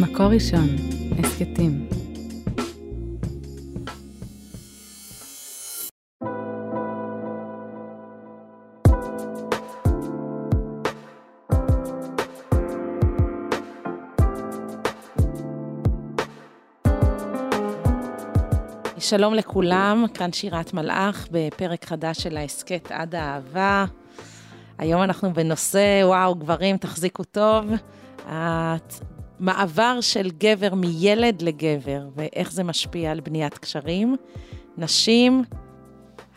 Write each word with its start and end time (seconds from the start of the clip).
מקור 0.00 0.26
ראשון, 0.26 0.68
הסכתים. 1.18 1.88
שלום 18.98 19.34
לכולם, 19.34 20.04
כאן 20.14 20.32
שירת 20.32 20.74
מלאך 20.74 21.28
בפרק 21.30 21.84
חדש 21.84 22.22
של 22.22 22.36
ההסכת 22.36 22.92
עד 22.92 23.14
האהבה. 23.14 23.84
היום 24.78 25.02
אנחנו 25.02 25.32
בנושא, 25.32 26.00
וואו, 26.04 26.34
גברים, 26.34 26.76
תחזיקו 26.76 27.24
טוב, 27.24 27.64
המעבר 29.40 29.98
של 30.00 30.30
גבר 30.38 30.74
מילד 30.74 31.42
לגבר, 31.42 32.08
ואיך 32.16 32.52
זה 32.52 32.64
משפיע 32.64 33.10
על 33.10 33.20
בניית 33.20 33.58
קשרים. 33.58 34.16
נשים, 34.78 35.44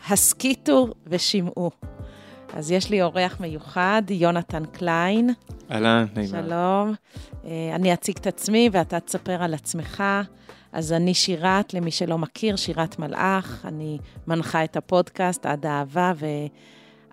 הסכיתו 0.08 0.88
ושמעו. 1.06 1.70
אז 2.54 2.70
יש 2.70 2.90
לי 2.90 3.02
אורח 3.02 3.40
מיוחד, 3.40 4.02
יונתן 4.10 4.64
קליין. 4.64 5.30
אהלן, 5.70 6.06
נעימה. 6.14 6.28
שלום. 6.28 6.94
אה, 7.44 7.72
אני 7.74 7.94
אציג 7.94 8.16
את 8.16 8.26
עצמי 8.26 8.68
ואתה 8.72 9.00
תספר 9.00 9.42
על 9.42 9.54
עצמך. 9.54 10.02
אז 10.72 10.92
אני 10.92 11.14
שירת, 11.14 11.74
למי 11.74 11.90
שלא 11.90 12.18
מכיר, 12.18 12.56
שירת 12.56 12.98
מלאך. 12.98 13.64
אני 13.68 13.98
מנחה 14.26 14.64
את 14.64 14.76
הפודקאסט 14.76 15.46
עד 15.46 15.66
אהבה, 15.66 16.12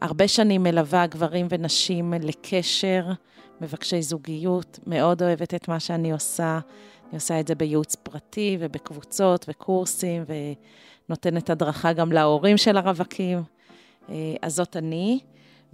והרבה 0.02 0.28
שנים 0.28 0.64
מלווה 0.64 1.08
גברים 1.08 1.48
ונשים 1.50 2.14
לקשר, 2.22 3.12
מבקשי 3.62 4.02
זוגיות. 4.02 4.80
מאוד 4.88 5.24
אוהבת 5.24 5.54
את 5.54 5.68
מה 5.68 5.80
שאני 5.80 6.12
עושה. 6.12 6.60
אני 7.04 7.16
עושה 7.16 7.40
את 7.40 7.48
זה 7.48 7.56
בייעוץ 7.56 7.96
פרטי 7.96 8.58
ובקבוצות 8.60 9.46
וקורסים, 9.50 10.24
ונותנת 11.10 11.50
הדרכה 11.50 11.94
גם 11.94 12.12
להורים 12.12 12.58
של 12.58 12.78
הרווקים. 12.78 13.44
אה, 14.10 14.16
אז 14.42 14.56
זאת 14.56 14.78
אני. 14.78 15.20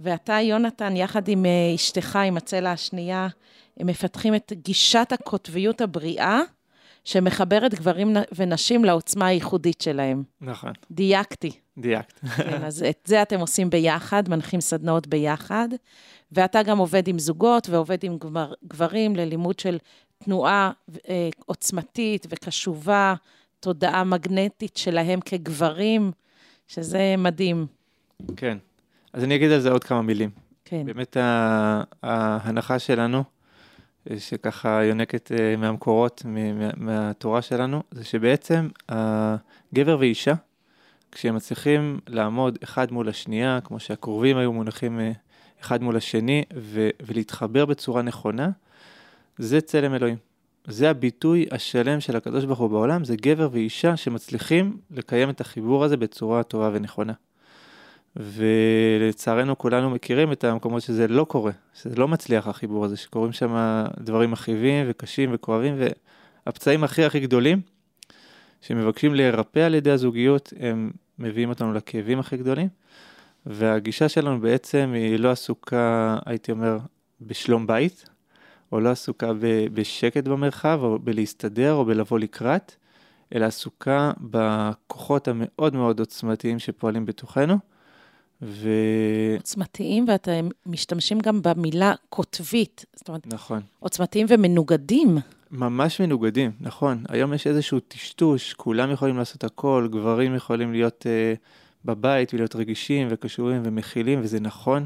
ואתה, 0.00 0.40
יונתן, 0.40 0.96
יחד 0.96 1.28
עם 1.28 1.46
אה, 1.46 1.74
אשתך, 1.74 2.16
עם 2.16 2.36
הצלע 2.36 2.70
השנייה, 2.72 3.28
הם 3.76 3.86
מפתחים 3.86 4.34
את 4.34 4.52
גישת 4.62 5.08
הקוטביות 5.12 5.80
הבריאה, 5.80 6.40
שמחברת 7.04 7.74
גברים 7.74 8.16
ונשים 8.32 8.84
לעוצמה 8.84 9.26
הייחודית 9.26 9.80
שלהם. 9.80 10.22
נכון. 10.40 10.72
דייקתי. 10.90 11.50
דייקת. 11.78 12.18
כן, 12.36 12.64
אז 12.64 12.82
את 12.82 12.98
זה 13.04 13.22
אתם 13.22 13.40
עושים 13.40 13.70
ביחד, 13.70 14.28
מנחים 14.28 14.60
סדנאות 14.60 15.06
ביחד, 15.06 15.68
ואתה 16.32 16.62
גם 16.62 16.78
עובד 16.78 17.08
עם 17.08 17.18
זוגות 17.18 17.68
ועובד 17.68 18.04
עם 18.04 18.18
גבר, 18.18 18.52
גברים 18.64 19.16
ללימוד 19.16 19.58
של 19.58 19.78
תנועה 20.24 20.70
אה, 21.08 21.28
עוצמתית 21.46 22.26
וקשובה, 22.30 23.14
תודעה 23.60 24.04
מגנטית 24.04 24.76
שלהם 24.76 25.20
כגברים, 25.20 26.12
שזה 26.68 27.14
מדהים. 27.18 27.66
כן. 28.36 28.58
אז 29.12 29.24
אני 29.24 29.36
אגיד 29.36 29.50
על 29.50 29.60
זה 29.60 29.70
עוד 29.70 29.84
כמה 29.84 30.02
מילים. 30.02 30.30
כן. 30.64 30.86
באמת 30.86 31.16
ההנחה 32.02 32.78
שלנו, 32.78 33.24
שככה 34.18 34.84
יונקת 34.84 35.32
אה, 35.32 35.56
מהמקורות, 35.56 36.22
מהתורה 36.76 37.42
שלנו, 37.42 37.82
זה 37.90 38.04
שבעצם 38.04 38.68
הגבר 38.88 39.96
ואישה, 40.00 40.34
כשהם 41.12 41.34
מצליחים 41.34 42.00
לעמוד 42.06 42.58
אחד 42.62 42.92
מול 42.92 43.08
השנייה, 43.08 43.58
כמו 43.64 43.80
שהקרובים 43.80 44.36
היו 44.36 44.52
מונחים 44.52 45.00
אה, 45.00 45.12
אחד 45.64 45.82
מול 45.82 45.96
השני, 45.96 46.44
ו- 46.56 46.90
ולהתחבר 47.06 47.64
בצורה 47.64 48.02
נכונה, 48.02 48.50
זה 49.38 49.60
צלם 49.60 49.94
אלוהים. 49.94 50.16
זה 50.66 50.90
הביטוי 50.90 51.46
השלם 51.50 52.00
של 52.00 52.16
הקדוש 52.16 52.44
ברוך 52.44 52.58
הוא 52.58 52.70
בעולם, 52.70 53.04
זה 53.04 53.16
גבר 53.16 53.48
ואישה 53.52 53.96
שמצליחים 53.96 54.76
לקיים 54.90 55.30
את 55.30 55.40
החיבור 55.40 55.84
הזה 55.84 55.96
בצורה 55.96 56.42
טובה 56.42 56.70
ונכונה. 56.72 57.12
ולצערנו 58.16 59.58
כולנו 59.58 59.90
מכירים 59.90 60.32
את 60.32 60.44
המקומות 60.44 60.82
שזה 60.82 61.08
לא 61.08 61.24
קורה, 61.24 61.52
שזה 61.74 61.96
לא 61.96 62.08
מצליח 62.08 62.48
החיבור 62.48 62.84
הזה, 62.84 62.96
שקורים 62.96 63.32
שם 63.32 63.84
דברים 64.00 64.30
מכאיבים 64.30 64.86
וקשים 64.88 65.30
וכואבים, 65.32 65.74
והפצעים 66.46 66.84
הכי 66.84 67.04
הכי 67.04 67.20
גדולים, 67.20 67.60
שמבקשים 68.60 69.14
להירפא 69.14 69.60
על 69.60 69.74
ידי 69.74 69.90
הזוגיות, 69.90 70.52
הם 70.60 70.90
מביאים 71.18 71.48
אותנו 71.48 71.72
לכאבים 71.72 72.18
הכי 72.18 72.36
גדולים, 72.36 72.68
והגישה 73.46 74.08
שלנו 74.08 74.40
בעצם 74.40 74.92
היא 74.94 75.18
לא 75.18 75.30
עסוקה, 75.30 76.18
הייתי 76.26 76.52
אומר, 76.52 76.78
בשלום 77.20 77.66
בית, 77.66 78.08
או 78.72 78.80
לא 78.80 78.88
עסוקה 78.88 79.32
בשקט 79.74 80.24
במרחב, 80.24 80.78
או 80.82 80.98
בלהסתדר, 80.98 81.72
או 81.72 81.84
בלבוא 81.84 82.18
לקראת, 82.18 82.74
אלא 83.34 83.44
עסוקה 83.44 84.12
בכוחות 84.20 85.28
המאוד 85.28 85.74
מאוד 85.74 86.00
עוצמתיים 86.00 86.58
שפועלים 86.58 87.06
בתוכנו. 87.06 87.58
ו... 88.42 88.68
עוצמתיים, 89.36 90.04
ואתם 90.08 90.48
משתמשים 90.66 91.18
גם 91.20 91.42
במילה 91.42 91.92
קוטבית. 92.08 92.84
זאת 92.94 93.08
אומרת, 93.08 93.26
נכון. 93.26 93.60
עוצמתיים 93.80 94.26
ומנוגדים. 94.30 95.18
ממש 95.50 96.00
מנוגדים, 96.00 96.50
נכון. 96.60 97.04
היום 97.08 97.34
יש 97.34 97.46
איזשהו 97.46 97.80
טשטוש, 97.80 98.52
כולם 98.52 98.90
יכולים 98.90 99.16
לעשות 99.16 99.44
הכל, 99.44 99.88
גברים 99.92 100.34
יכולים 100.34 100.72
להיות 100.72 101.06
uh, 101.06 101.38
בבית 101.84 102.34
ולהיות 102.34 102.56
רגישים 102.56 103.08
וקשורים 103.10 103.62
ומכילים, 103.64 104.20
וזה 104.22 104.40
נכון. 104.40 104.84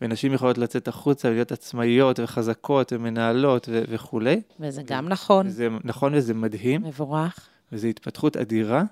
ונשים 0.00 0.32
יכולות 0.32 0.58
לצאת 0.58 0.88
החוצה 0.88 1.28
ולהיות 1.28 1.52
עצמאיות 1.52 2.20
וחזקות 2.20 2.92
ומנהלות 2.92 3.68
ו- 3.72 3.82
וכולי. 3.88 4.40
וזה 4.60 4.82
גם 4.86 5.08
נכון. 5.08 5.48
זה 5.48 5.68
נכון 5.84 6.14
וזה 6.14 6.34
מדהים. 6.34 6.82
מבורך. 6.82 7.48
וזו 7.72 7.88
התפתחות 7.88 8.36
אדירה. 8.36 8.82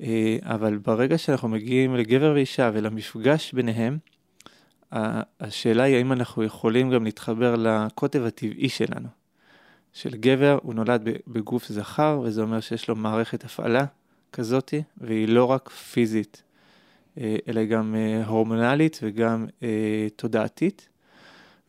אה, 0.00 0.36
אבל 0.42 0.78
ברגע 0.78 1.18
שאנחנו 1.18 1.48
מגיעים 1.48 1.96
לגבר 1.96 2.32
ואישה 2.34 2.70
ולמפגש 2.74 3.52
ביניהם, 3.52 3.98
השאלה 5.40 5.82
היא 5.82 5.96
האם 5.96 6.12
אנחנו 6.12 6.44
יכולים 6.44 6.90
גם 6.90 7.04
להתחבר 7.04 7.54
לקוטב 7.56 8.24
הטבעי 8.24 8.68
שלנו. 8.68 9.08
של 9.92 10.16
גבר, 10.16 10.58
הוא 10.62 10.74
נולד 10.74 11.08
בגוף 11.26 11.68
זכר, 11.68 12.20
וזה 12.24 12.42
אומר 12.42 12.60
שיש 12.60 12.88
לו 12.88 12.96
מערכת 12.96 13.44
הפעלה 13.44 13.84
כזאתי, 14.32 14.82
והיא 14.98 15.28
לא 15.28 15.44
רק 15.44 15.68
פיזית, 15.68 16.42
אה, 17.20 17.36
אלא 17.48 17.64
גם 17.64 17.94
אה, 17.94 18.26
הורמונלית 18.26 18.98
וגם 19.02 19.46
תודעתית. 20.16 20.88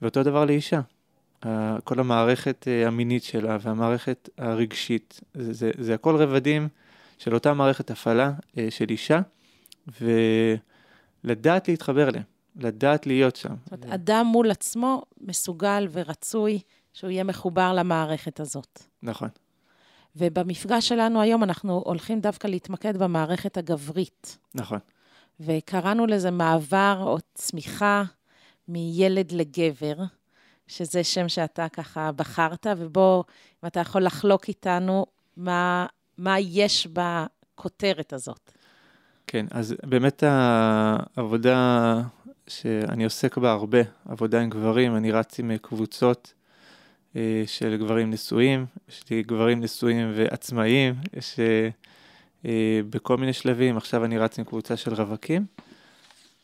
ואותו 0.01 0.23
דבר 0.23 0.45
לאישה. 0.45 0.81
כל 1.83 1.99
המערכת 1.99 2.67
המינית 2.87 3.23
שלה 3.23 3.57
והמערכת 3.61 4.29
הרגשית, 4.37 5.21
זה, 5.33 5.53
זה, 5.53 5.71
זה 5.77 5.93
הכל 5.93 6.15
רבדים 6.15 6.67
של 7.17 7.33
אותה 7.33 7.53
מערכת 7.53 7.91
הפעלה 7.91 8.31
אה, 8.57 8.67
של 8.69 8.85
אישה, 8.89 9.21
ולדעת 11.25 11.67
להתחבר 11.67 12.09
אליהם, 12.09 12.23
לדעת 12.55 13.07
להיות 13.07 13.35
שם. 13.35 13.55
זאת 13.63 13.83
אומרת, 13.83 13.93
אדם 13.93 14.25
מול 14.25 14.51
עצמו 14.51 15.03
מסוגל 15.21 15.87
ורצוי 15.91 16.59
שהוא 16.93 17.09
יהיה 17.09 17.23
מחובר 17.23 17.73
למערכת 17.73 18.39
הזאת. 18.39 18.83
נכון. 19.03 19.29
ובמפגש 20.15 20.87
שלנו 20.87 21.21
היום 21.21 21.43
אנחנו 21.43 21.81
הולכים 21.85 22.19
דווקא 22.21 22.47
להתמקד 22.47 22.97
במערכת 22.97 23.57
הגברית. 23.57 24.37
נכון. 24.55 24.79
וקראנו 25.39 26.07
לזה 26.07 26.31
מעבר 26.31 26.97
או 27.01 27.17
צמיחה 27.33 28.03
מילד 28.67 29.31
לגבר, 29.31 29.95
שזה 30.67 31.03
שם 31.03 31.29
שאתה 31.29 31.69
ככה 31.69 32.11
בחרת, 32.11 32.67
ובוא, 32.77 33.23
אם 33.63 33.67
אתה 33.67 33.79
יכול 33.79 34.03
לחלוק 34.03 34.47
איתנו 34.47 35.05
מה 35.37 35.85
מה 36.17 36.39
יש 36.39 36.87
בכותרת 36.87 38.13
הזאת. 38.13 38.51
כן, 39.27 39.45
אז 39.51 39.75
באמת 39.83 40.23
העבודה 40.23 42.01
שאני 42.47 43.03
עוסק 43.03 43.37
בה 43.37 43.51
הרבה, 43.51 43.77
עבודה 44.05 44.41
עם 44.41 44.49
גברים, 44.49 44.95
אני 44.95 45.11
רץ 45.11 45.39
עם 45.39 45.57
קבוצות 45.57 46.33
אה, 47.15 47.43
של 47.45 47.77
גברים 47.77 48.11
נשואים, 48.11 48.65
יש 48.89 49.03
לי 49.09 49.23
גברים 49.23 49.61
נשואים 49.61 50.11
ועצמאיים, 50.15 50.95
יש 51.13 51.39
אה, 51.39 51.69
בכל 52.89 53.17
מיני 53.17 53.33
שלבים, 53.33 53.77
עכשיו 53.77 54.05
אני 54.05 54.17
רץ 54.17 54.39
עם 54.39 54.45
קבוצה 54.45 54.77
של 54.77 54.93
רווקים. 54.93 55.45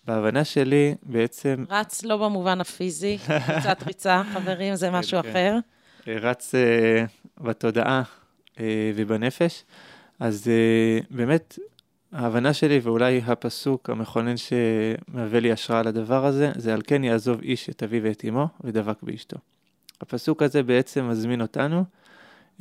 בהבנה 0.07 0.43
שלי 0.43 0.95
בעצם... 1.03 1.65
רץ 1.69 2.03
לא 2.03 2.17
במובן 2.17 2.61
הפיזי, 2.61 3.17
קבוצת 3.47 3.83
ריצה, 3.87 4.21
חברים, 4.33 4.75
זה 4.75 4.87
כן, 4.87 4.95
משהו 4.95 5.21
כן, 5.23 5.29
אחר. 5.29 5.57
אה, 6.07 6.17
רץ 6.21 6.55
uh, 6.55 7.43
בתודעה 7.43 8.01
אה, 8.59 8.91
ובנפש. 8.95 9.63
אז 10.19 10.47
אה, 10.47 10.99
באמת, 11.09 11.59
ההבנה 12.11 12.53
שלי, 12.53 12.79
ואולי 12.83 13.21
הפסוק 13.25 13.89
המכונן 13.89 14.35
שמהווה 14.37 15.39
לי 15.39 15.51
השראה 15.51 15.83
לדבר 15.83 16.25
הזה, 16.25 16.51
זה 16.55 16.73
על 16.73 16.81
כן 16.87 17.03
יעזוב 17.03 17.41
איש 17.41 17.69
את 17.69 17.83
אביו 17.83 18.03
ואת 18.03 18.25
אמו 18.29 18.47
ודבק 18.63 19.03
באשתו. 19.03 19.37
הפסוק 20.01 20.41
הזה 20.43 20.63
בעצם 20.63 21.09
מזמין 21.09 21.41
אותנו. 21.41 21.83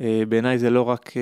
אה, 0.01 0.23
בעיניי 0.29 0.57
זה 0.57 0.69
לא 0.69 0.81
רק 0.81 1.13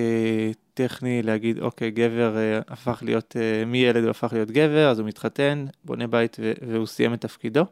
טכני 0.74 1.24
להגיד, 1.24 1.60
אוקיי, 1.60 1.92
גבר 1.92 2.36
הפך 2.68 3.04
להיות, 3.06 3.36
מילד 3.66 4.04
הוא 4.04 4.10
הפך 4.10 4.34
להיות 4.34 4.52
גבר, 4.52 4.90
אז 4.90 5.00
הוא 5.00 5.08
מתחתן, 5.08 5.66
בונה 5.84 6.08
בית 6.08 6.38
והוא 6.68 6.86
סיים 6.86 7.14
את 7.14 7.22
תפקידו, 7.22 7.66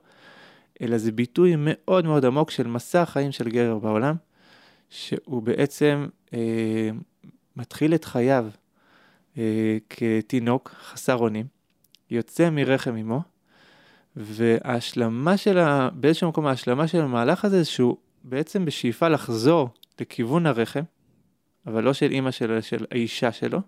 אלא 0.81 0.97
זה 0.97 1.11
ביטוי 1.11 1.53
מאוד 1.57 2.05
מאוד 2.05 2.25
עמוק 2.25 2.51
של 2.51 2.67
מסע 2.67 3.01
החיים 3.01 3.31
של 3.31 3.49
גבר 3.49 3.79
בעולם. 3.79 4.15
שהוא 4.89 5.41
בעצם 5.41 6.07
אה, 6.33 6.89
מתחיל 7.55 7.95
את 7.95 8.05
חייו 8.05 8.47
אה, 9.37 9.77
כתינוק 9.89 10.75
חסר 10.83 11.17
אונים, 11.17 11.45
יוצא 12.11 12.49
מרחם 12.49 12.95
אמו, 12.95 13.21
וההשלמה 14.15 15.37
של 15.37 15.57
ה... 15.57 15.89
באיזשהו 15.93 16.29
מקום 16.29 16.45
ההשלמה 16.45 16.87
של 16.87 17.01
המהלך 17.01 17.45
הזה, 17.45 17.57
זה 17.57 17.69
שהוא 17.69 17.97
בעצם 18.23 18.65
בשאיפה 18.65 19.07
לחזור 19.07 19.69
לכיוון 20.01 20.45
הרחם, 20.45 20.83
אבל 21.69 21.83
לא 21.83 21.93
של 21.93 22.11
אימא 22.11 22.31
שלו, 22.31 22.53
אלא 22.53 22.61
של 22.61 22.85
האישה 22.91 23.31
שלו, 23.31 23.59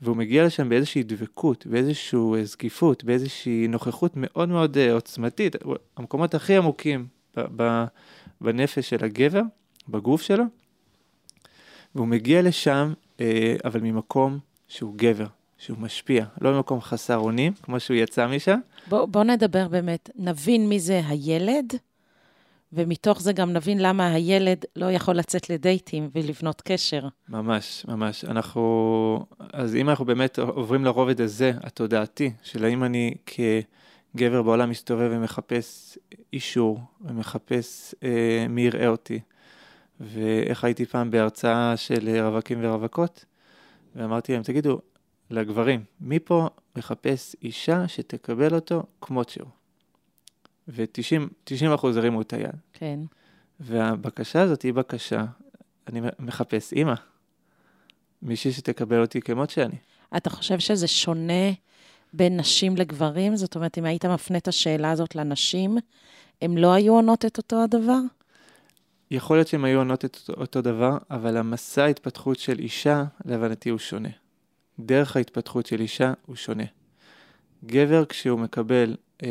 והוא 0.00 0.16
מגיע 0.16 0.46
לשם 0.46 0.68
באיזושהי 0.68 1.02
דבקות, 1.02 1.66
באיזושהי 1.66 2.18
אה, 2.36 2.44
זקיפות, 2.44 3.04
באיזושהי 3.04 3.68
נוכחות 3.68 4.12
מאוד 4.16 4.48
מאוד 4.48 4.78
אה, 4.78 4.92
עוצמתית, 4.92 5.56
המקומות 5.96 6.34
הכי 6.34 6.56
עמוקים 6.56 7.06
בנפש 8.40 8.88
של 8.90 9.04
הגבר, 9.04 9.42
בגוף 9.88 10.22
שלו, 10.22 10.44
והוא 11.94 12.06
מגיע 12.06 12.42
לשם, 12.42 12.92
אה, 13.20 13.56
אבל 13.64 13.80
ממקום 13.80 14.38
שהוא 14.68 14.94
גבר, 14.96 15.26
שהוא 15.58 15.78
משפיע, 15.78 16.24
לא 16.40 16.52
ממקום 16.52 16.80
חסר 16.80 17.16
אונים, 17.16 17.52
כמו 17.62 17.80
שהוא 17.80 17.96
יצא 17.96 18.26
משם. 18.26 18.58
בוא, 18.88 19.04
בוא 19.06 19.24
נדבר 19.24 19.68
באמת, 19.68 20.10
נבין 20.16 20.68
מי 20.68 20.80
זה 20.80 21.00
הילד, 21.06 21.72
ומתוך 22.72 23.22
זה 23.22 23.32
גם 23.32 23.52
נבין 23.52 23.78
למה 23.78 24.12
הילד 24.12 24.64
לא 24.76 24.92
יכול 24.92 25.16
לצאת 25.16 25.50
לדייטים 25.50 26.10
ולבנות 26.14 26.62
קשר. 26.64 27.08
ממש, 27.28 27.84
ממש. 27.88 28.24
אנחנו, 28.24 29.26
אז 29.52 29.76
אם 29.76 29.88
אנחנו 29.90 30.04
באמת 30.04 30.38
עוברים 30.38 30.84
לרובד 30.84 31.20
הזה, 31.20 31.52
התודעתי, 31.62 32.32
של 32.42 32.64
האם 32.64 32.84
אני 32.84 33.14
כגבר 33.26 34.42
בעולם 34.42 34.70
מסתובב 34.70 35.10
ומחפש 35.12 35.98
אישור, 36.32 36.80
ומחפש 37.00 37.94
אה, 38.02 38.46
מי 38.48 38.62
יראה 38.62 38.88
אותי, 38.88 39.20
ואיך 40.00 40.64
הייתי 40.64 40.86
פעם 40.86 41.10
בהרצאה 41.10 41.76
של 41.76 42.20
רווקים 42.22 42.58
ורווקות, 42.62 43.24
ואמרתי 43.96 44.32
להם, 44.32 44.42
תגידו, 44.42 44.80
לגברים, 45.30 45.84
מי 46.00 46.18
פה 46.18 46.48
מחפש 46.76 47.36
אישה 47.42 47.88
שתקבל 47.88 48.54
אותו 48.54 48.82
כמות 49.00 49.28
שהוא? 49.28 49.61
ו-90 50.68 51.74
אחוז 51.74 51.96
הרימו 51.96 52.20
את 52.22 52.32
היד. 52.32 52.56
כן. 52.72 53.00
והבקשה 53.60 54.42
הזאת 54.42 54.62
היא 54.62 54.72
בקשה, 54.72 55.24
אני 55.86 56.00
מחפש 56.18 56.72
אימא, 56.72 56.94
מישהי 58.22 58.52
שתקבל 58.52 59.00
אותי 59.00 59.20
כמות 59.20 59.50
שאני. 59.50 59.76
אתה 60.16 60.30
חושב 60.30 60.58
שזה 60.58 60.88
שונה 60.88 61.52
בין 62.12 62.36
נשים 62.36 62.76
לגברים? 62.76 63.36
זאת 63.36 63.56
אומרת, 63.56 63.78
אם 63.78 63.84
היית 63.84 64.04
מפנה 64.04 64.38
את 64.38 64.48
השאלה 64.48 64.90
הזאת 64.90 65.14
לנשים, 65.14 65.78
הן 66.42 66.58
לא 66.58 66.72
היו 66.72 66.94
עונות 66.94 67.24
את 67.24 67.38
אותו 67.38 67.62
הדבר? 67.62 67.98
יכול 69.10 69.36
להיות 69.36 69.48
שהן 69.48 69.64
היו 69.64 69.78
עונות 69.78 70.04
את 70.04 70.16
אותו, 70.16 70.40
אותו 70.40 70.62
דבר, 70.62 70.98
אבל 71.10 71.36
המסע 71.36 71.84
ההתפתחות 71.84 72.38
של 72.38 72.58
אישה, 72.58 73.04
להבנתי, 73.24 73.70
הוא 73.70 73.78
שונה. 73.78 74.08
דרך 74.78 75.16
ההתפתחות 75.16 75.66
של 75.66 75.80
אישה 75.80 76.12
הוא 76.26 76.36
שונה. 76.36 76.64
גבר, 77.64 78.04
כשהוא 78.04 78.38
מקבל 78.38 78.96
אה, 79.22 79.28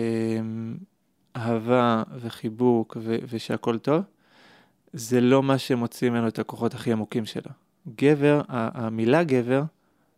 אהבה 1.35 2.03
וחיבוק 2.19 2.97
ו- 2.99 3.17
ושהכול 3.29 3.77
טוב, 3.77 4.01
זה 4.93 5.21
לא 5.21 5.43
מה 5.43 5.57
שמוציא 5.57 6.09
ממנו 6.09 6.27
את 6.27 6.39
הכוחות 6.39 6.73
הכי 6.73 6.91
עמוקים 6.91 7.25
שלו. 7.25 7.51
גבר, 7.95 8.41
המילה 8.49 9.23
גבר, 9.23 9.63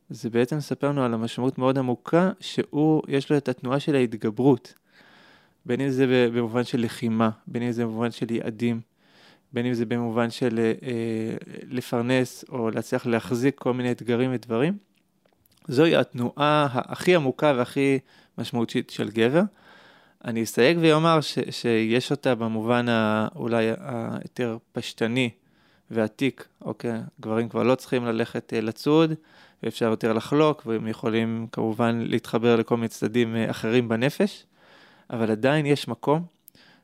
זה 0.10 0.30
בעצם 0.30 0.58
מספר 0.58 0.90
לנו 0.90 1.04
על 1.04 1.14
המשמעות 1.14 1.58
מאוד 1.58 1.78
עמוקה, 1.78 2.32
שהוא, 2.40 3.02
יש 3.08 3.32
לו 3.32 3.38
את 3.38 3.50
התנועה 3.50 3.80
של 3.80 3.96
ההתגברות. 3.96 4.74
בין 5.66 5.82
אם 5.82 5.90
זה 5.90 6.30
במובן 6.34 6.64
של 6.64 6.82
לחימה, 6.82 7.30
בין 7.48 7.64
אם 7.64 7.72
זה 7.72 7.84
במובן 7.86 8.12
של 8.12 8.32
יעדים, 8.32 8.82
בין 9.54 9.66
אם 9.66 9.74
זה 9.74 9.86
במובן 9.86 10.30
של 10.30 10.60
אה, 10.60 11.36
לפרנס 11.70 12.46
או 12.50 12.70
להצליח 12.70 13.06
להחזיק 13.06 13.56
כל 13.60 13.74
מיני 13.74 13.92
אתגרים 13.92 14.32
ודברים. 14.34 14.78
זוהי 15.68 15.96
התנועה 15.96 16.68
הכי 16.74 17.16
עמוקה 17.16 17.54
והכי 17.58 18.00
משמעותית 18.38 18.90
של 18.90 19.10
גבר. 19.10 19.42
אני 20.26 20.44
אסייג 20.44 20.78
ואומר 20.82 21.22
ש, 21.22 21.40
שיש 21.50 22.12
אותה 22.12 22.36
במובן 22.36 22.86
אולי 23.36 23.66
היותר 23.80 24.58
פשטני 24.72 25.30
ועתיק, 25.92 26.48
אוקיי? 26.62 27.00
גברים 27.22 27.50
כבר 27.50 27.64
לא 27.64 27.76
צריכים 27.76 28.06
ללכת 28.06 28.54
אה, 28.54 28.62
לצוד, 28.62 29.14
ואפשר 29.64 29.86
יותר 29.86 30.14
לחלוק, 30.14 30.64
והם 30.66 30.88
יכולים 30.88 31.48
כמובן 31.52 32.00
להתחבר 32.06 32.56
לכל 32.56 32.78
מיני 32.78 32.88
צדדים 32.88 33.36
אה, 33.36 33.52
אחרים 33.52 33.90
בנפש, 33.90 34.46
אבל 35.10 35.32
עדיין 35.32 35.66
יש 35.66 35.88
מקום 35.88 36.26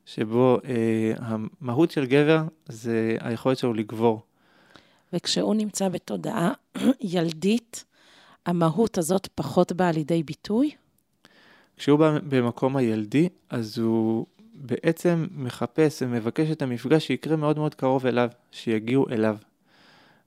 שבו 0.06 0.58
אה, 0.66 1.14
המהות 1.18 1.92
של 1.92 2.06
גבר 2.06 2.44
זה 2.66 3.18
היכולת 3.20 3.58
שלו 3.58 3.74
לגבור. 3.74 4.22
וכשהוא 5.14 5.56
נמצא 5.56 5.90
בתודעה 5.90 6.52
ילדית, 7.02 7.86
המהות 8.46 8.98
הזאת 8.98 9.28
פחות 9.36 9.72
באה 9.72 9.92
לידי 9.92 10.24
ביטוי? 10.24 10.72
כשהוא 11.80 12.00
בא 12.00 12.18
במקום 12.30 12.76
הילדי, 12.76 13.30
אז 13.50 13.78
הוא 13.78 14.26
בעצם 14.54 15.28
מחפש 15.36 16.02
ומבקש 16.02 16.52
את 16.52 16.62
המפגש 16.62 17.08
שיקרה 17.08 17.36
מאוד 17.36 17.58
מאוד 17.58 17.76
קרוב 17.76 18.06
אליו, 18.06 18.30
שיגיעו 18.52 19.10
אליו. 19.10 19.38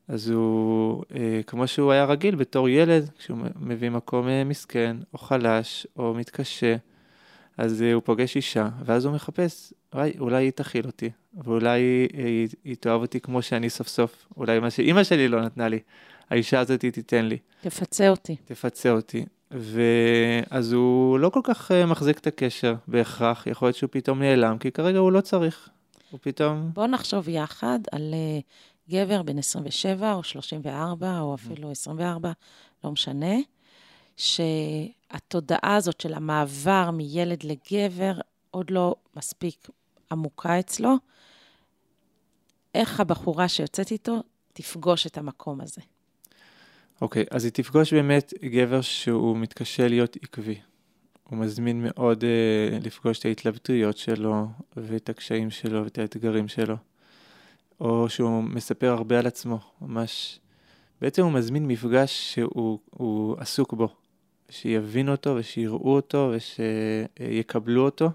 אז 0.09 0.29
הוא, 0.29 1.05
אה, 1.15 1.41
כמו 1.47 1.67
שהוא 1.67 1.93
היה 1.93 2.05
רגיל 2.05 2.35
בתור 2.35 2.69
ילד, 2.69 3.11
כשהוא 3.19 3.39
מביא 3.61 3.91
מקום 3.91 4.29
אה, 4.29 4.45
מסכן, 4.45 4.97
או 5.13 5.19
חלש, 5.19 5.87
או 5.97 6.15
מתקשה, 6.15 6.77
אז 7.59 7.83
אה, 7.83 7.93
הוא 7.93 8.03
פוגש 8.05 8.37
אישה, 8.37 8.69
ואז 8.85 9.05
הוא 9.05 9.15
מחפש, 9.15 9.73
אולי, 9.93 10.13
אולי 10.19 10.45
היא 10.45 10.51
תכיל 10.51 10.87
אותי, 10.87 11.11
ואולי 11.45 11.81
היא, 11.81 12.09
היא, 12.13 12.49
היא 12.65 12.77
תאהב 12.81 13.01
אותי 13.01 13.21
כמו 13.21 13.43
שאני 13.43 13.71
סוף 13.71 13.89
סוף, 13.89 14.27
אולי 14.37 14.61
מה 14.61 14.71
שאימא 14.71 15.05
שלי 15.05 15.29
לא 15.29 15.43
נתנה 15.43 15.69
לי, 15.69 15.79
האישה 16.31 16.61
הזאת 16.61 16.81
תיתן 16.81 17.25
לי. 17.25 17.39
תפצה 17.61 18.09
אותי. 18.09 18.37
תפצה 18.45 18.91
אותי. 18.91 19.25
ואז 19.53 20.73
הוא 20.73 21.19
לא 21.19 21.29
כל 21.29 21.41
כך 21.45 21.73
אה, 21.73 21.87
מחזיק 21.87 22.19
את 22.19 22.27
הקשר 22.27 22.75
בהכרח, 22.89 23.47
יכול 23.47 23.69
להיות 23.69 23.77
שהוא 23.77 23.89
פתאום 23.93 24.23
נעלם, 24.23 24.59
כי 24.59 24.71
כרגע 24.71 24.99
הוא 24.99 25.13
לא 25.13 25.21
צריך. 25.21 25.69
הוא 26.11 26.21
פתאום... 26.23 26.71
בוא 26.75 26.87
נחשוב 26.87 27.29
יחד 27.29 27.79
על 27.93 28.15
uh, 28.15 28.91
גבר 28.91 29.23
בן 29.23 29.39
27 29.39 30.13
או 30.13 30.23
34 30.23 31.21
או 31.21 31.35
אפילו 31.35 31.71
24, 31.71 32.33
לא 32.85 32.91
משנה, 32.91 33.37
שהתודעה 34.17 35.77
הזאת 35.77 36.01
של 36.01 36.15
המעבר 36.15 36.91
מילד 36.91 37.45
לגבר 37.45 38.13
עוד 38.51 38.71
לא 38.71 38.95
מספיק 39.17 39.69
עמוקה 40.13 40.61
אצלו. 40.61 40.95
איך 42.75 43.01
הבחורה 43.01 43.49
שיוצאת 43.49 43.91
איתו 43.91 44.23
תפגוש 44.53 45.07
את 45.07 45.19
המקום 45.19 45.61
הזה? 45.61 45.81
אוקיי, 47.03 47.23
okay, 47.23 47.27
אז 47.31 47.45
היא 47.45 47.53
תפגוש 47.53 47.93
באמת 47.93 48.35
גבר 48.45 48.81
שהוא 48.81 49.37
מתקשה 49.37 49.89
להיות 49.89 50.17
עקבי. 50.23 50.61
הוא 51.29 51.39
מזמין 51.39 51.83
מאוד 51.83 52.25
uh, 52.25 52.85
לפגוש 52.85 53.19
את 53.19 53.25
ההתלבטויות 53.25 53.97
שלו, 53.97 54.47
ואת 54.77 55.09
הקשיים 55.09 55.51
שלו, 55.51 55.85
ואת 55.85 55.99
האתגרים 55.99 56.49
שלו. 56.49 56.77
או 57.81 58.09
שהוא 58.09 58.43
מספר 58.43 58.93
הרבה 58.93 59.19
על 59.19 59.27
עצמו, 59.27 59.59
ממש. 59.81 60.41
בעצם 61.01 61.23
הוא 61.23 61.33
מזמין 61.33 61.67
מפגש 61.67 62.35
שהוא 62.35 63.37
עסוק 63.39 63.73
בו, 63.73 63.89
שיבינו 64.51 65.13
אותו 65.13 65.37
ושיראו 65.37 65.95
אותו 65.95 66.33
ושיקבלו 66.35 67.85
אותו. 67.85 68.11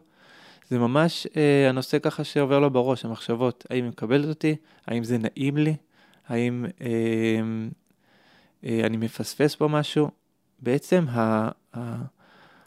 זה 0.69 0.79
ממש 0.79 1.27
uh, 1.27 1.69
הנושא 1.69 1.99
ככה 1.99 2.23
שעובר 2.23 2.59
לו 2.59 2.69
בראש, 2.69 3.05
המחשבות, 3.05 3.65
האם 3.69 3.83
היא 3.83 3.89
מקבלת 3.91 4.29
אותי, 4.29 4.55
האם 4.85 5.03
זה 5.03 5.17
נעים 5.17 5.57
לי, 5.57 5.75
האם 6.27 6.65
uh, 6.79 6.83
אני 8.63 8.97
מפספס 8.97 9.55
פה 9.55 9.67
משהו, 9.67 10.09
בעצם 10.59 11.05
ה, 11.09 11.49
ה, 11.77 11.95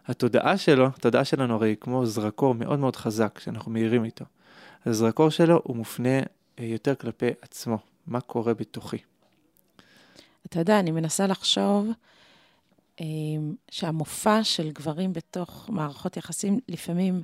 התודעה 0.06 0.58
שלו, 0.58 0.86
התודעה 0.86 1.24
שלנו 1.24 1.54
הרי 1.54 1.76
כמו 1.80 2.06
זרקור 2.06 2.54
מאוד 2.54 2.78
מאוד 2.78 2.96
חזק 2.96 3.38
שאנחנו 3.38 3.72
מאירים 3.72 4.04
איתו. 4.04 4.24
הזרקור 4.86 5.30
שלו 5.30 5.60
הוא 5.64 5.76
מופנה 5.76 6.18
אה, 6.58 6.64
יותר 6.64 6.94
כלפי 6.94 7.30
עצמו, 7.42 7.78
מה 8.06 8.20
קורה 8.20 8.54
בתוכי. 8.54 8.96
אתה 10.46 10.58
יודע, 10.58 10.80
אני 10.80 10.90
מנסה 10.90 11.26
לחשוב 11.26 11.88
אה, 13.00 13.06
שהמופע 13.70 14.44
של 14.44 14.70
גברים 14.70 15.12
בתוך 15.12 15.70
מערכות 15.72 16.16
יחסים 16.16 16.60
לפעמים 16.68 17.22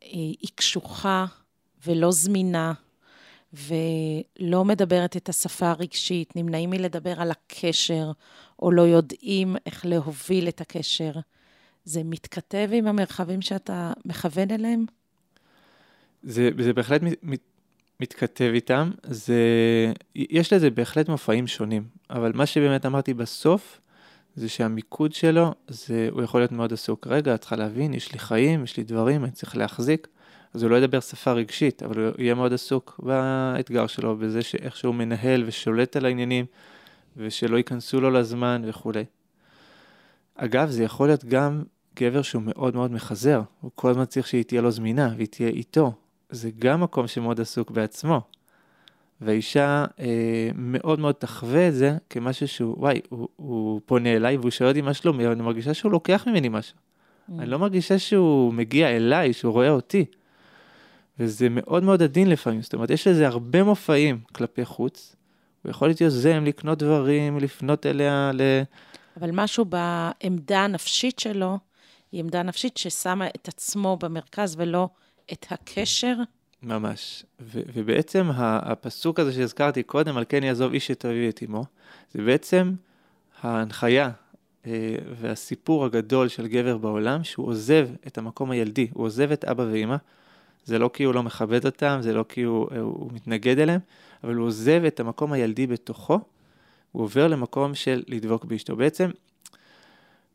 היא 0.00 0.48
קשוחה 0.54 1.26
ולא 1.86 2.12
זמינה 2.12 2.72
ולא 3.56 4.64
מדברת 4.64 5.16
את 5.16 5.28
השפה 5.28 5.70
הרגשית, 5.70 6.36
נמנעים 6.36 6.70
מלדבר 6.70 7.20
על 7.20 7.30
הקשר, 7.30 8.12
או 8.58 8.70
לא 8.70 8.82
יודעים 8.82 9.56
איך 9.66 9.86
להוביל 9.86 10.48
את 10.48 10.60
הקשר. 10.60 11.12
זה 11.84 12.02
מתכתב 12.04 12.68
עם 12.72 12.86
המרחבים 12.86 13.42
שאתה 13.42 13.92
מכוון 14.04 14.50
אליהם? 14.50 14.84
זה, 16.22 16.50
זה 16.60 16.72
בהחלט 16.72 17.02
מת, 17.02 17.18
מת, 17.22 17.40
מתכתב 18.00 18.50
איתם. 18.54 18.90
זה, 19.02 19.42
יש 20.14 20.52
לזה 20.52 20.70
בהחלט 20.70 21.08
מופעים 21.08 21.46
שונים, 21.46 21.84
אבל 22.10 22.32
מה 22.34 22.46
שבאמת 22.46 22.86
אמרתי 22.86 23.14
בסוף, 23.14 23.80
זה 24.36 24.48
שהמיקוד 24.48 25.12
שלו, 25.12 25.54
זה, 25.68 26.08
הוא 26.12 26.22
יכול 26.22 26.40
להיות 26.40 26.52
מאוד 26.52 26.72
עסוק. 26.72 27.06
רגע, 27.06 27.34
את 27.34 27.40
צריכה 27.40 27.56
להבין, 27.56 27.94
יש 27.94 28.12
לי 28.12 28.18
חיים, 28.18 28.64
יש 28.64 28.76
לי 28.76 28.84
דברים, 28.84 29.24
אני 29.24 29.32
צריך 29.32 29.56
להחזיק. 29.56 30.08
אז 30.54 30.62
הוא 30.62 30.70
לא 30.70 30.76
ידבר 30.76 31.00
שפה 31.00 31.32
רגשית, 31.32 31.82
אבל 31.82 32.00
הוא 32.00 32.12
יהיה 32.18 32.34
מאוד 32.34 32.52
עסוק 32.52 33.00
באתגר 33.02 33.86
שלו, 33.86 34.16
בזה 34.16 34.42
שאיך 34.42 34.76
שהוא 34.76 34.94
מנהל 34.94 35.44
ושולט 35.46 35.96
על 35.96 36.04
העניינים, 36.04 36.46
ושלא 37.16 37.56
ייכנסו 37.56 38.00
לו 38.00 38.10
לזמן 38.10 38.62
וכולי. 38.66 39.04
אגב, 40.34 40.70
זה 40.70 40.84
יכול 40.84 41.08
להיות 41.08 41.24
גם 41.24 41.62
גבר 41.96 42.22
שהוא 42.22 42.42
מאוד 42.42 42.74
מאוד 42.74 42.92
מחזר, 42.92 43.42
הוא 43.60 43.70
כל 43.74 43.90
הזמן 43.90 44.04
צריך 44.04 44.26
שהיא 44.26 44.44
תהיה 44.44 44.62
לו 44.62 44.70
זמינה 44.70 45.12
והיא 45.16 45.28
תהיה 45.28 45.48
איתו. 45.48 45.92
זה 46.30 46.50
גם 46.58 46.80
מקום 46.80 47.06
שמאוד 47.06 47.40
עסוק 47.40 47.70
בעצמו. 47.70 48.20
והאישה 49.20 49.84
אה, 50.00 50.50
מאוד 50.54 51.00
מאוד 51.00 51.14
תחווה 51.14 51.68
את 51.68 51.74
זה 51.74 51.96
כמשהו 52.10 52.48
שהוא, 52.48 52.74
וואי, 52.78 53.00
הוא, 53.08 53.28
הוא 53.36 53.80
פונה 53.86 54.16
אליי 54.16 54.36
והוא 54.36 54.50
שואל 54.50 54.68
אותי 54.68 54.80
מה 54.80 54.94
שלומי, 54.94 55.24
אבל 55.24 55.32
אני 55.32 55.42
מרגישה 55.42 55.74
שהוא 55.74 55.92
לוקח 55.92 56.24
ממני 56.26 56.48
משהו. 56.48 56.76
Mm. 56.76 57.32
אני 57.38 57.50
לא 57.50 57.58
מרגישה 57.58 57.98
שהוא 57.98 58.52
מגיע 58.52 58.88
אליי, 58.88 59.32
שהוא 59.32 59.52
רואה 59.52 59.70
אותי. 59.70 60.04
וזה 61.18 61.48
מאוד 61.50 61.82
מאוד 61.82 62.02
עדין 62.02 62.30
לפעמים, 62.30 62.62
זאת 62.62 62.74
אומרת, 62.74 62.90
יש 62.90 63.06
לזה 63.06 63.26
הרבה 63.26 63.62
מופעים 63.62 64.20
כלפי 64.32 64.64
חוץ. 64.64 65.16
הוא 65.62 65.70
יכול 65.70 65.88
להיות 65.88 66.00
יוזם, 66.00 66.44
לקנות 66.44 66.78
דברים, 66.78 67.38
לפנות 67.38 67.86
אליה 67.86 68.30
ל... 68.34 68.40
אבל 69.20 69.30
משהו 69.32 69.64
בעמדה 69.64 70.64
הנפשית 70.64 71.18
שלו, 71.18 71.58
היא 72.12 72.20
עמדה 72.20 72.42
נפשית 72.42 72.76
ששמה 72.76 73.26
את 73.26 73.48
עצמו 73.48 73.96
במרכז 73.96 74.54
ולא 74.58 74.88
את 75.32 75.46
הקשר. 75.50 76.14
ממש. 76.62 77.24
ו- 77.40 77.60
ובעצם 77.74 78.30
הפסוק 78.36 79.20
הזה 79.20 79.32
שהזכרתי 79.32 79.82
קודם, 79.82 80.16
על 80.16 80.24
כן 80.28 80.42
יעזוב 80.42 80.72
איש 80.72 80.90
את 80.90 81.04
אביו 81.04 81.28
את 81.28 81.42
אמו, 81.46 81.64
זה 82.12 82.22
בעצם 82.22 82.74
ההנחיה 83.42 84.10
אה, 84.66 84.96
והסיפור 85.20 85.84
הגדול 85.84 86.28
של 86.28 86.46
גבר 86.46 86.78
בעולם, 86.78 87.24
שהוא 87.24 87.46
עוזב 87.46 87.88
את 88.06 88.18
המקום 88.18 88.50
הילדי, 88.50 88.88
הוא 88.92 89.04
עוזב 89.04 89.32
את 89.32 89.44
אבא 89.44 89.62
ואימא. 89.62 89.96
זה 90.64 90.78
לא 90.78 90.90
כי 90.92 91.04
הוא 91.04 91.14
לא 91.14 91.22
מכבד 91.22 91.66
אותם, 91.66 91.98
זה 92.00 92.12
לא 92.12 92.24
כי 92.28 92.42
הוא, 92.42 92.68
הוא 92.80 93.10
מתנגד 93.12 93.58
אליהם, 93.58 93.80
אבל 94.24 94.34
הוא 94.34 94.46
עוזב 94.46 94.84
את 94.86 95.00
המקום 95.00 95.32
הילדי 95.32 95.66
בתוכו, 95.66 96.20
הוא 96.92 97.02
עובר 97.02 97.28
למקום 97.28 97.74
של 97.74 98.02
לדבוק 98.08 98.44
באשתו. 98.44 98.76
בעצם 98.76 99.10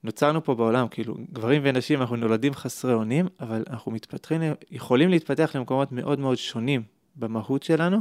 נוצרנו 0.04 0.44
פה 0.44 0.56
בעולם, 0.56 0.88
כאילו, 0.88 1.16
גברים 1.34 1.62
ונשים, 1.66 2.02
אנחנו 2.02 2.16
נולדים 2.16 2.54
חסרי 2.54 2.94
אונים, 2.94 3.28
אבל 3.40 3.64
אנחנו 3.70 3.92
מתפתחים, 3.92 4.42
יכולים 4.72 5.10
להתפתח 5.10 5.52
למקומות 5.56 5.92
מאוד 5.92 6.20
מאוד 6.20 6.38
שונים 6.38 6.84
במהות 7.16 7.64
שלנו, 7.64 7.98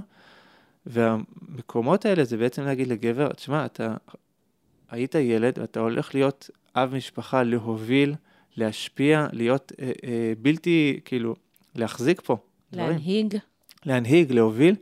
והמקומות 0.86 2.06
האלה 2.06 2.24
זה 2.24 2.36
בעצם 2.36 2.62
להגיד 2.62 2.88
לגבר, 2.88 3.32
תשמע, 3.32 3.66
אתה 3.66 3.94
היית 4.90 5.14
ילד 5.14 5.58
ואתה 5.58 5.80
הולך 5.80 6.14
להיות 6.14 6.50
אב 6.76 6.94
משפחה, 6.94 7.42
להוביל, 7.42 8.14
להשפיע, 8.56 9.26
להיות 9.32 9.72
אה, 9.80 9.92
אה, 10.04 10.32
בלתי, 10.42 11.00
כאילו, 11.04 11.34
להחזיק 11.74 12.20
פה. 12.20 12.36
להנהיג. 12.72 13.26
דברים. 13.26 13.42
להנהיג, 13.86 14.32
להוביל, 14.32 14.74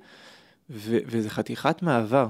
ו- 0.70 0.98
וזה 1.06 1.30
חתיכת 1.30 1.82
מעבר. 1.82 2.28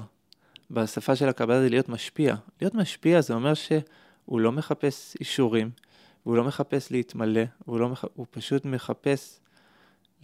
בשפה 0.70 1.16
של 1.16 1.28
הקבלה 1.28 1.60
זה 1.60 1.68
להיות 1.68 1.88
משפיע. 1.88 2.34
להיות 2.60 2.74
משפיע 2.74 3.20
זה 3.20 3.34
אומר 3.34 3.54
שהוא 3.54 4.40
לא 4.40 4.52
מחפש 4.52 5.16
אישורים, 5.20 5.70
הוא 6.22 6.36
לא 6.36 6.44
מחפש 6.44 6.90
להתמלא, 6.90 7.42
הוא, 7.64 7.80
לא 7.80 7.88
מח... 7.88 8.04
הוא 8.14 8.26
פשוט 8.30 8.64
מחפש 8.64 9.40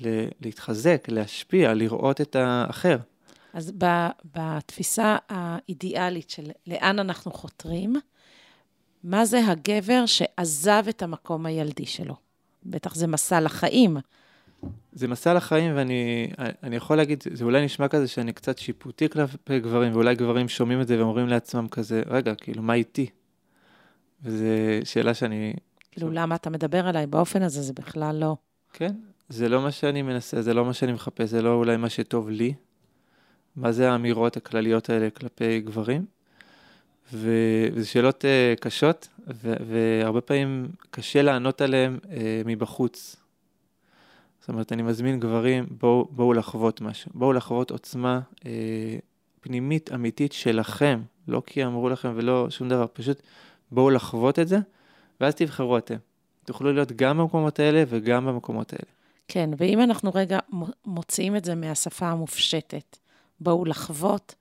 ל- 0.03 0.29
להתחזק, 0.41 1.05
להשפיע, 1.09 1.75
לראות 1.75 2.21
את 2.21 2.37
האחר. 2.37 2.97
אז 3.53 3.73
בתפיסה 4.35 5.17
האידיאלית 5.29 6.31
של 6.31 6.51
לאן 6.67 6.99
אנחנו 6.99 7.33
חותרים, 7.33 7.97
מה 9.05 9.25
זה 9.25 9.47
הגבר 9.47 10.07
שעזב 10.07 10.85
את 10.89 11.03
המקום 11.03 11.47
הילדי 11.47 11.87
שלו? 11.87 12.15
בטח 12.67 12.95
זה 12.95 13.07
מסע 13.07 13.41
לחיים. 13.41 13.97
זה 14.93 15.09
מסע 15.09 15.35
לחיים, 15.35 15.77
ואני 15.77 16.77
יכול 16.77 16.97
להגיד, 16.97 17.25
זה 17.33 17.45
אולי 17.45 17.65
נשמע 17.65 17.89
כזה 17.89 18.09
שאני 18.09 18.33
קצת 18.33 18.59
שיפוטי 18.59 19.09
כלפי 19.09 19.61
גברים, 19.61 19.93
ואולי 19.93 20.15
גברים 20.15 20.49
שומעים 20.49 20.81
את 20.81 20.87
זה 20.89 20.99
ואומרים 20.99 21.29
לעצמם 21.29 21.69
כזה, 21.69 22.03
רגע, 22.07 22.35
כאילו, 22.35 22.63
מה 22.63 22.75
איתי? 22.75 23.07
וזו 24.23 24.45
שאלה 24.85 25.15
שאני... 25.15 25.53
כאילו, 25.91 26.11
למה 26.11 26.35
אתה 26.35 26.51
מדבר 26.51 26.87
עליי 26.87 27.07
באופן 27.07 27.43
הזה? 27.43 27.63
זה 27.63 27.73
בכלל 27.73 28.17
לא. 28.17 28.37
כן, 28.73 28.95
זה 29.29 29.49
לא 29.49 29.63
מה 29.63 29.71
שאני 29.71 30.03
מנסה, 30.03 30.43
זה 30.43 30.55
לא 30.55 30.65
מה 30.65 30.73
שאני 30.73 30.93
מחפש, 30.93 31.29
זה 31.29 31.43
לא 31.43 31.55
אולי 31.55 31.77
מה 31.77 31.89
שטוב 31.89 32.31
לי. 32.31 32.55
מה 33.57 33.73
זה 33.73 33.91
האמירות 33.91 34.37
הכלליות 34.37 34.91
האלה 34.91 35.11
כלפי 35.11 35.61
גברים? 35.61 36.05
וזה 37.13 37.87
שאלות 37.87 38.25
uh, 38.25 38.61
קשות, 38.61 39.09
והרבה 39.27 40.21
פעמים 40.21 40.69
קשה 40.91 41.23
לענות 41.23 41.61
עליהן 41.61 41.99
uh, 42.03 42.09
מבחוץ. 42.45 43.17
זאת 44.43 44.49
אומרת, 44.49 44.73
אני 44.73 44.83
מזמין 44.83 45.21
גברים, 45.21 45.67
בואו, 45.71 46.09
בואו 46.11 46.33
לחוות 46.33 46.81
משהו. 46.81 47.11
בואו 47.15 47.33
לחוות 47.33 47.71
עוצמה 47.71 48.21
אה, 48.47 48.51
פנימית 49.41 49.93
אמיתית 49.95 50.33
שלכם, 50.33 51.01
לא 51.29 51.43
כי 51.47 51.65
אמרו 51.65 51.89
לכם 51.89 52.13
ולא 52.17 52.51
שום 52.51 52.69
דבר, 52.69 52.87
פשוט 52.93 53.23
בואו 53.71 53.91
לחוות 53.91 54.39
את 54.39 54.49
זה, 54.49 54.59
ואז 55.21 55.35
תבחרו 55.35 55.79
אתם. 55.79 55.97
תוכלו 56.45 56.73
להיות 56.73 56.93
גם 56.93 57.19
במקומות 57.19 57.59
האלה 57.59 57.85
וגם 57.89 58.27
במקומות 58.27 58.73
האלה. 58.73 58.93
כן, 59.29 59.51
ואם 59.57 59.81
אנחנו 59.81 60.11
רגע 60.15 60.39
מוציאים 60.87 61.37
את 61.37 61.45
זה 61.45 61.55
מהשפה 61.55 62.07
המופשטת, 62.07 62.97
בואו 63.41 63.65
לחוות, 63.65 64.35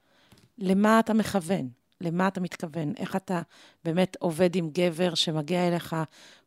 למה 0.57 0.99
אתה 0.99 1.13
מכוון? 1.13 1.80
למה 2.01 2.27
אתה 2.27 2.41
מתכוון? 2.41 2.93
איך 2.98 3.15
אתה 3.15 3.41
באמת 3.86 4.17
עובד 4.20 4.55
עם 4.55 4.70
גבר 4.74 5.15
שמגיע 5.15 5.67
אליך 5.67 5.96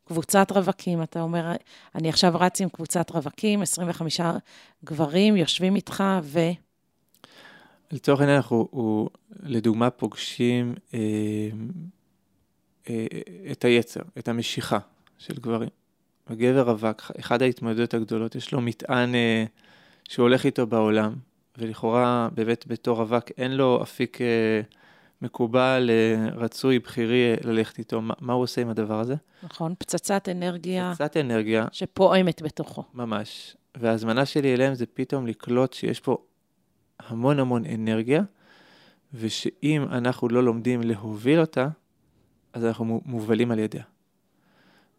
קבוצת 0.07 0.51
רווקים, 0.51 1.03
אתה 1.03 1.21
אומר, 1.21 1.51
אני 1.95 2.09
עכשיו 2.09 2.33
רץ 2.35 2.61
עם 2.61 2.69
קבוצת 2.69 3.11
רווקים, 3.11 3.61
25 3.61 4.21
גברים 4.85 5.35
יושבים 5.35 5.75
איתך, 5.75 6.03
ו... 6.23 6.39
לצורך 7.91 8.19
העניין 8.19 8.37
אנחנו, 8.37 8.67
הוא, 8.71 9.09
לדוגמה, 9.43 9.89
פוגשים 9.89 10.75
אה, 10.93 10.99
אה, 12.89 13.05
את 13.51 13.65
היצר, 13.65 14.01
את 14.17 14.27
המשיכה 14.27 14.79
של 15.17 15.33
גברים. 15.33 15.69
הגבר 16.27 16.61
רווק, 16.61 17.11
אחד 17.19 17.41
ההתמודדויות 17.41 17.93
הגדולות, 17.93 18.35
יש 18.35 18.51
לו 18.51 18.61
מטען 18.61 19.15
אה, 19.15 19.45
שהוא 20.09 20.23
הולך 20.23 20.45
איתו 20.45 20.67
בעולם, 20.67 21.15
ולכאורה 21.57 22.29
באמת 22.33 22.67
בתור 22.67 22.97
רווק 22.97 23.23
אין 23.37 23.51
לו 23.51 23.83
אפיק 23.83 24.21
אה, 24.21 24.61
מקובל, 25.21 25.89
אה, 25.89 26.29
רצוי, 26.35 26.79
בכירי 26.79 27.31
אה, 27.31 27.35
ללכת 27.43 27.79
איתו. 27.79 28.01
מה, 28.01 28.13
מה 28.19 28.33
הוא 28.33 28.43
עושה 28.43 28.61
עם 28.61 28.69
הדבר 28.69 28.99
הזה? 28.99 29.15
נכון, 29.43 29.73
פצצת 29.77 30.29
אנרגיה. 30.29 30.91
פצצת 30.93 31.17
אנרגיה. 31.17 31.65
שפועמת 31.71 32.41
בתוכו. 32.41 32.83
ממש. 32.93 33.57
וההזמנה 33.77 34.25
שלי 34.25 34.53
אליהם 34.53 34.75
זה 34.75 34.85
פתאום 34.85 35.27
לקלוט 35.27 35.73
שיש 35.73 35.99
פה 35.99 36.17
המון 36.99 37.39
המון 37.39 37.65
אנרגיה, 37.65 38.23
ושאם 39.13 39.83
אנחנו 39.91 40.29
לא 40.29 40.43
לומדים 40.43 40.81
להוביל 40.81 41.39
אותה, 41.39 41.67
אז 42.53 42.65
אנחנו 42.65 43.01
מובלים 43.05 43.51
על 43.51 43.59
ידיה. 43.59 43.83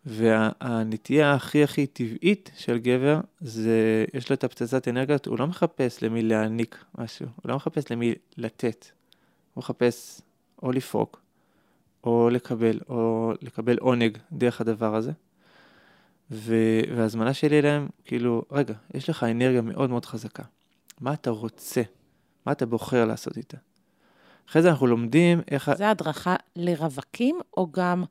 והנטייה 0.06 1.34
הכי 1.34 1.62
הכי 1.62 1.86
טבעית 1.86 2.50
של 2.56 2.78
גבר, 2.78 3.20
זה, 3.40 4.04
יש 4.14 4.30
לו 4.30 4.34
את 4.34 4.44
הפצצת 4.44 4.88
אנרגיות, 4.88 5.26
הוא 5.26 5.38
לא 5.38 5.46
מחפש 5.46 6.02
למי 6.02 6.22
להעניק 6.22 6.84
משהו, 6.98 7.26
הוא 7.26 7.50
לא 7.50 7.56
מחפש 7.56 7.92
למי 7.92 8.14
לתת. 8.36 8.86
הוא 9.56 9.62
מחפש 9.62 10.20
או 10.62 10.72
לפרוק, 10.72 11.20
או 12.04 12.28
לקבל, 12.30 12.80
או 12.88 13.32
לקבל 13.42 13.78
עונג 13.78 14.18
דרך 14.32 14.60
הדבר 14.60 14.94
הזה. 14.94 15.12
ו- 16.30 16.80
וההזמנה 16.96 17.34
שלי 17.34 17.58
אליהם, 17.58 17.88
כאילו, 18.04 18.42
רגע, 18.50 18.74
יש 18.94 19.10
לך 19.10 19.24
אנרגיה 19.24 19.62
מאוד 19.62 19.90
מאוד 19.90 20.04
חזקה. 20.04 20.42
מה 21.00 21.12
אתה 21.12 21.30
רוצה? 21.30 21.82
מה 22.46 22.52
אתה 22.52 22.66
בוחר 22.66 23.04
לעשות 23.04 23.36
איתה? 23.36 23.56
אחרי 24.50 24.62
זה 24.62 24.70
אנחנו 24.70 24.86
לומדים 24.86 25.40
איך... 25.50 25.70
זה 25.74 25.90
הדרכה 25.90 26.36
לרווקים 26.56 27.40
או 27.56 27.72
גם 27.72 28.04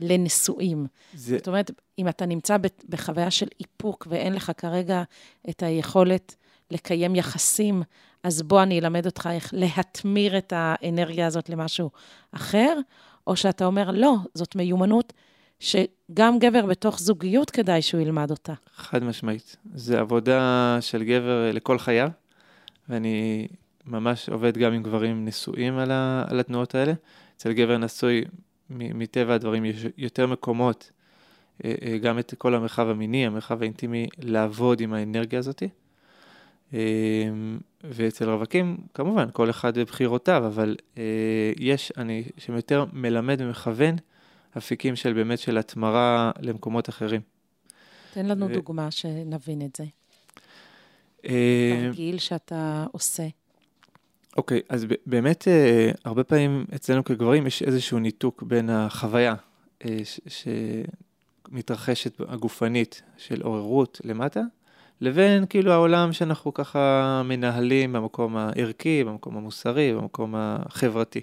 לנשואים? 0.00 0.86
זה... 1.14 1.36
זאת 1.36 1.48
אומרת, 1.48 1.70
אם 1.98 2.08
אתה 2.08 2.26
נמצא 2.26 2.56
בחוויה 2.88 3.30
של 3.30 3.48
איפוק 3.60 4.06
ואין 4.10 4.32
לך 4.34 4.52
כרגע 4.56 5.02
את 5.50 5.62
היכולת 5.62 6.34
לקיים 6.70 7.16
יחסים 7.16 7.82
אז 8.22 8.42
בוא 8.42 8.62
אני 8.62 8.80
אלמד 8.80 9.06
אותך 9.06 9.28
איך 9.32 9.50
להתמיר 9.52 10.38
את 10.38 10.52
האנרגיה 10.56 11.26
הזאת 11.26 11.48
למשהו 11.48 11.90
אחר, 12.32 12.78
או 13.26 13.36
שאתה 13.36 13.64
אומר, 13.66 13.90
לא, 13.90 14.14
זאת 14.34 14.56
מיומנות 14.56 15.12
שגם 15.60 16.38
גבר 16.38 16.66
בתוך 16.66 16.98
זוגיות 16.98 17.50
כדאי 17.50 17.82
שהוא 17.82 18.00
ילמד 18.00 18.30
אותה. 18.30 18.52
חד 18.74 19.04
משמעית. 19.04 19.56
זה 19.74 20.00
עבודה 20.00 20.78
של 20.80 21.04
גבר 21.04 21.50
לכל 21.52 21.78
חייו, 21.78 22.08
ואני 22.88 23.48
ממש 23.86 24.28
עובד 24.28 24.58
גם 24.58 24.72
עם 24.72 24.82
גברים 24.82 25.24
נשואים 25.24 25.78
על, 25.78 25.90
ה, 25.90 26.24
על 26.28 26.40
התנועות 26.40 26.74
האלה. 26.74 26.92
אצל 27.36 27.52
גבר 27.52 27.78
נשוי, 27.78 28.24
מטבע 28.70 29.34
הדברים, 29.34 29.64
יש 29.64 29.86
יותר 29.96 30.26
מקומות, 30.26 30.90
אה, 31.64 31.74
אה, 31.82 31.98
גם 31.98 32.18
את 32.18 32.34
כל 32.38 32.54
המרחב 32.54 32.88
המיני, 32.88 33.26
המרחב 33.26 33.62
האינטימי, 33.62 34.06
לעבוד 34.18 34.80
עם 34.80 34.92
האנרגיה 34.92 35.38
הזאתי. 35.38 35.68
אמ, 36.72 36.78
ואצל 37.84 38.30
רווקים, 38.30 38.76
כמובן, 38.94 39.28
כל 39.32 39.50
אחד 39.50 39.78
בבחירותיו, 39.78 40.46
אבל 40.46 40.76
אה, 40.98 41.02
יש, 41.58 41.92
אני, 41.96 42.24
שיותר 42.38 42.84
מלמד 42.92 43.40
ומכוון 43.40 43.96
אפיקים 44.58 44.96
של 44.96 45.12
באמת 45.12 45.38
של 45.38 45.58
התמרה 45.58 46.30
למקומות 46.40 46.88
אחרים. 46.88 47.20
תן 48.14 48.26
לנו 48.26 48.48
ו... 48.48 48.52
דוגמה 48.52 48.90
שנבין 48.90 49.62
את 49.62 49.76
זה. 49.76 49.84
אה, 51.28 51.80
תרגיל 51.86 52.18
שאתה 52.18 52.86
עושה. 52.92 53.26
אוקיי, 54.36 54.60
אז 54.68 54.84
ב- 54.84 54.94
באמת, 55.06 55.48
אה, 55.48 55.90
הרבה 56.04 56.24
פעמים 56.24 56.64
אצלנו 56.74 57.04
כגברים 57.04 57.46
יש 57.46 57.62
איזשהו 57.62 57.98
ניתוק 57.98 58.42
בין 58.42 58.70
החוויה 58.70 59.34
ש- 60.04 60.20
שמתרחשת 61.48 62.20
הגופנית 62.28 63.02
של 63.18 63.42
עוררות 63.42 64.00
למטה, 64.04 64.40
לבין 65.00 65.46
כאילו 65.46 65.72
העולם 65.72 66.12
שאנחנו 66.12 66.54
ככה 66.54 67.22
מנהלים 67.24 67.92
במקום 67.92 68.36
הערכי, 68.36 69.04
במקום 69.04 69.36
המוסרי, 69.36 69.94
במקום 69.94 70.34
החברתי. 70.36 71.20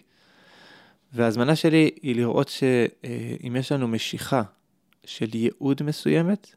וההזמנה 1.13 1.55
שלי 1.55 1.89
היא 2.01 2.15
לראות 2.15 2.47
שאם 2.47 3.55
יש 3.55 3.71
לנו 3.71 3.87
משיכה 3.87 4.41
של 5.05 5.27
ייעוד 5.33 5.83
מסוימת, 5.83 6.55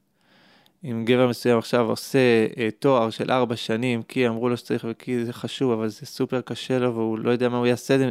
אם 0.85 1.05
גבר 1.05 1.29
מסוים 1.29 1.59
עכשיו 1.59 1.91
עושה 1.91 2.47
אה, 2.59 2.69
תואר 2.79 3.11
של 3.11 3.31
ארבע 3.31 3.57
שנים, 3.57 4.03
כי 4.03 4.29
אמרו 4.29 4.49
לו 4.49 4.57
שצריך 4.57 4.87
וכי 4.91 5.25
זה 5.25 5.33
חשוב, 5.33 5.73
אבל 5.73 5.89
זה 5.89 6.07
סופר 6.07 6.41
קשה 6.41 6.79
לו 6.79 6.95
והוא 6.95 7.19
לא 7.19 7.31
יודע 7.31 7.49
מה 7.49 7.59
הוא 7.59 7.67
יעשה 7.67 8.11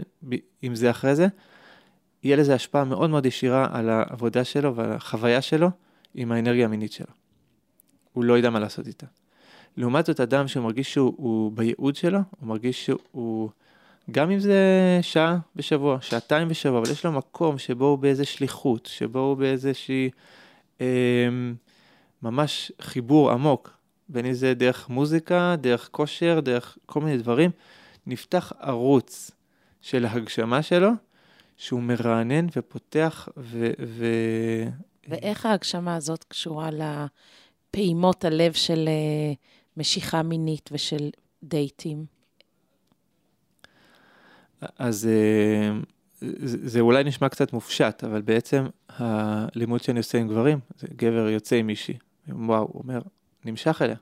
עם 0.61 0.75
זה 0.75 0.89
אחרי 0.89 1.15
זה, 1.15 1.27
יהיה 2.23 2.37
לזה 2.37 2.53
השפעה 2.53 2.83
מאוד 2.83 3.09
מאוד 3.09 3.25
ישירה 3.25 3.67
על 3.71 3.89
העבודה 3.89 4.43
שלו 4.43 4.75
ועל 4.75 4.91
החוויה 4.91 5.41
שלו 5.41 5.69
עם 6.15 6.31
האנרגיה 6.31 6.65
המינית 6.65 6.91
שלו. 6.91 7.18
הוא 8.13 8.23
לא 8.23 8.37
ידע 8.37 8.49
מה 8.49 8.59
לעשות 8.59 8.87
איתה. 8.87 9.05
לעומת 9.77 10.05
זאת, 10.05 10.19
אדם 10.19 10.47
שהוא 10.47 10.63
מרגיש 10.63 10.93
שהוא 10.93 11.51
בייעוד 11.51 11.95
שלו, 11.95 12.19
הוא 12.39 12.47
מרגיש 12.47 12.85
שהוא, 12.85 13.49
גם 14.11 14.31
אם 14.31 14.39
זה 14.39 14.59
שעה 15.01 15.37
בשבוע, 15.55 15.97
שעתיים 16.01 16.49
בשבוע, 16.49 16.79
אבל 16.79 16.91
יש 16.91 17.05
לו 17.05 17.11
מקום 17.11 17.57
שבו 17.57 17.85
הוא 17.85 17.97
באיזה 17.99 18.25
שליחות, 18.25 18.85
שבו 18.85 19.19
הוא 19.19 19.37
באיזושהי... 19.37 20.09
אה, 20.81 21.27
ממש 22.23 22.71
חיבור 22.81 23.31
עמוק, 23.31 23.77
בין 24.09 24.25
אם 24.25 24.33
זה 24.33 24.53
דרך 24.53 24.89
מוזיקה, 24.89 25.55
דרך 25.61 25.89
כושר, 25.91 26.39
דרך 26.39 26.77
כל 26.85 27.01
מיני 27.01 27.17
דברים, 27.17 27.51
נפתח 28.07 28.53
ערוץ 28.59 29.31
של 29.81 30.05
ההגשמה 30.05 30.61
שלו, 30.61 30.89
שהוא 31.57 31.81
מרענן 31.81 32.47
ופותח 32.55 33.29
ו... 33.37 33.71
ו... 33.85 34.05
ואיך 35.07 35.45
ההגשמה 35.45 35.95
הזאת 35.95 36.23
קשורה 36.23 36.69
לפעימות 37.69 38.25
הלב 38.25 38.53
של 38.53 38.85
אה, 38.87 39.33
משיכה 39.77 40.23
מינית 40.23 40.69
ושל 40.73 41.09
דייטים? 41.43 42.05
אז 44.79 45.07
אה, 45.07 45.71
זה, 46.21 46.69
זה 46.69 46.79
אולי 46.79 47.03
נשמע 47.03 47.29
קצת 47.29 47.53
מופשט, 47.53 48.03
אבל 48.03 48.21
בעצם 48.21 48.65
הלימוד 48.89 49.83
שאני 49.83 49.97
עושה 49.97 50.17
עם 50.17 50.27
גברים, 50.27 50.59
זה 50.77 50.87
גבר 50.95 51.29
יוצא 51.29 51.55
עם 51.55 51.67
מישהי, 51.67 51.97
וואו, 52.27 52.67
הוא 52.73 52.81
אומר, 52.83 53.01
נמשך 53.45 53.81
אליה. 53.81 53.95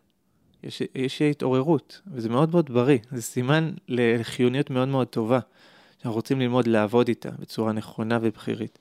יש, 0.63 0.81
יש 0.95 1.21
התעוררות, 1.21 2.01
וזה 2.13 2.29
מאוד 2.29 2.51
מאוד 2.51 2.69
בריא, 2.69 2.97
זה 3.11 3.21
סימן 3.21 3.73
לחיוניות 3.87 4.69
מאוד 4.69 4.87
מאוד 4.87 5.07
טובה, 5.07 5.39
שאנחנו 5.97 6.13
רוצים 6.13 6.39
ללמוד 6.39 6.67
לעבוד 6.67 7.07
איתה 7.07 7.29
בצורה 7.39 7.73
נכונה 7.73 8.19
ובכירית. 8.21 8.79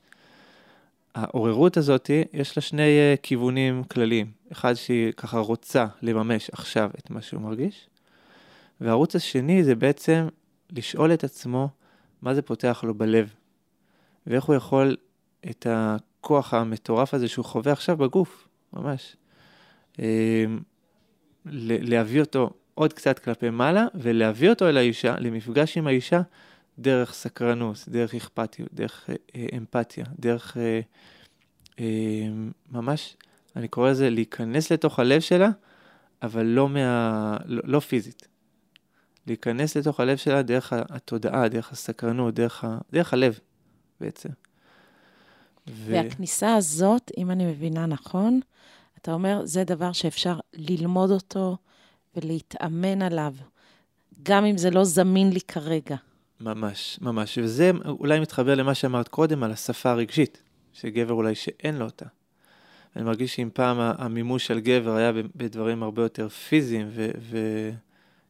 העוררות 1.16 1.76
הזאת, 1.76 2.10
יש 2.32 2.56
לה 2.56 2.62
שני 2.62 2.82
uh, 2.82 3.20
כיוונים 3.22 3.84
כלליים. 3.84 4.26
אחד 4.52 4.74
שהיא 4.74 5.12
ככה 5.12 5.38
רוצה 5.38 5.86
לממש 6.02 6.50
עכשיו 6.50 6.90
את 6.98 7.10
מה 7.10 7.22
שהוא 7.22 7.40
מרגיש, 7.40 7.88
והערוץ 8.80 9.16
השני 9.16 9.64
זה 9.64 9.74
בעצם 9.74 10.28
לשאול 10.70 11.12
את 11.12 11.24
עצמו 11.24 11.68
מה 12.22 12.34
זה 12.34 12.42
פותח 12.42 12.84
לו 12.86 12.94
בלב, 12.94 13.34
ואיך 14.26 14.44
הוא 14.44 14.56
יכול 14.56 14.96
את 15.50 15.66
הכוח 15.70 16.54
המטורף 16.54 17.14
הזה 17.14 17.28
שהוא 17.28 17.44
חווה 17.44 17.72
עכשיו 17.72 17.96
בגוף, 17.96 18.48
ממש, 18.72 19.16
אמ, 19.98 20.04
להביא 21.44 22.20
אותו 22.20 22.50
עוד 22.74 22.92
קצת 22.92 23.18
כלפי 23.18 23.50
מעלה, 23.50 23.86
ולהביא 23.94 24.50
אותו 24.50 24.68
אל 24.68 24.76
האישה, 24.76 25.14
למפגש 25.18 25.78
עם 25.78 25.86
האישה, 25.86 26.20
דרך 26.78 27.14
סקרנות, 27.14 27.84
דרך 27.88 28.14
אכפתיות, 28.14 28.68
דרך 28.74 29.10
אה, 29.10 29.46
אמפתיה, 29.56 30.04
דרך 30.18 30.56
אה, 30.56 30.80
אה, 31.80 32.28
ממש, 32.70 33.16
אני 33.56 33.68
קורא 33.68 33.90
לזה 33.90 34.10
להיכנס 34.10 34.72
לתוך 34.72 34.98
הלב 34.98 35.20
שלה, 35.20 35.50
אבל 36.22 36.42
לא, 36.42 36.68
מה, 36.68 37.36
לא, 37.44 37.62
לא 37.64 37.80
פיזית. 37.80 38.28
להיכנס 39.26 39.76
לתוך 39.76 40.00
הלב 40.00 40.16
שלה 40.16 40.42
דרך 40.42 40.72
התודעה, 40.72 41.48
דרך 41.48 41.72
הסקרנות, 41.72 42.34
דרך, 42.34 42.64
ה, 42.64 42.78
דרך 42.92 43.12
הלב 43.12 43.38
בעצם. 44.00 44.28
ו... 45.68 45.92
והכניסה 45.92 46.54
הזאת, 46.54 47.10
אם 47.18 47.30
אני 47.30 47.46
מבינה 47.46 47.86
נכון, 47.86 48.40
אתה 48.98 49.12
אומר, 49.12 49.40
זה 49.44 49.64
דבר 49.64 49.92
שאפשר 49.92 50.38
ללמוד 50.54 51.10
אותו 51.10 51.56
ולהתאמן 52.16 53.02
עליו, 53.02 53.34
גם 54.22 54.44
אם 54.44 54.58
זה 54.58 54.70
לא 54.70 54.84
זמין 54.84 55.32
לי 55.32 55.40
כרגע. 55.40 55.96
ממש, 56.40 56.98
ממש. 57.02 57.38
וזה 57.42 57.70
אולי 57.86 58.20
מתחבר 58.20 58.54
למה 58.54 58.74
שאמרת 58.74 59.08
קודם 59.08 59.42
על 59.42 59.52
השפה 59.52 59.90
הרגשית, 59.90 60.42
שגבר 60.72 61.12
אולי 61.12 61.34
שאין 61.34 61.76
לו 61.76 61.84
אותה. 61.84 62.06
אני 62.96 63.04
מרגיש 63.04 63.36
שאם 63.36 63.48
פעם 63.52 63.76
המימוש 63.80 64.46
של 64.46 64.60
גבר 64.60 64.94
היה 64.96 65.12
בדברים 65.36 65.82
הרבה 65.82 66.02
יותר 66.02 66.28
פיזיים 66.28 66.90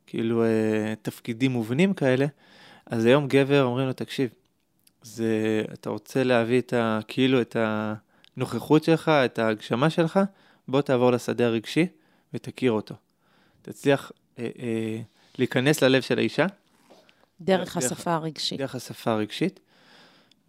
וכאילו 0.05 0.45
אה, 0.45 0.95
תפקידים 1.03 1.51
מובנים 1.51 1.95
כאלה, 1.95 2.27
אז 2.87 3.05
היום 3.05 3.29
גבר 3.29 3.63
אומרים 3.63 3.87
לו, 3.87 3.93
תקשיב, 3.93 4.31
זה, 5.03 5.63
אתה 5.73 5.91
רוצה 5.91 6.25
להביא 6.25 6.61
את 6.61 6.73
ה, 6.73 6.99
כאילו 7.09 7.41
את 7.41 7.57
הנוכחות 8.37 8.85
שלך, 8.85 9.09
את 9.09 9.39
ההגשמה 9.39 9.91
שלך, 9.91 10.21
בוא 10.69 10.81
תעבור 10.81 11.11
לשדה 11.11 11.47
הרגשי 11.47 11.87
ותכיר 12.35 12.73
אותו. 12.73 12.95
תצליח 13.63 14.13
אה, 14.39 14.49
אה, 14.59 15.01
להיכנס 15.39 15.83
ללב 15.83 16.03
של 16.03 16.19
האישה. 16.19 16.47
דרך, 17.41 17.77
השפה 17.77 18.15
הרגשית. 18.15 18.59
דרך 18.59 18.75
השפה 18.75 19.13
הרגשית. 19.13 19.61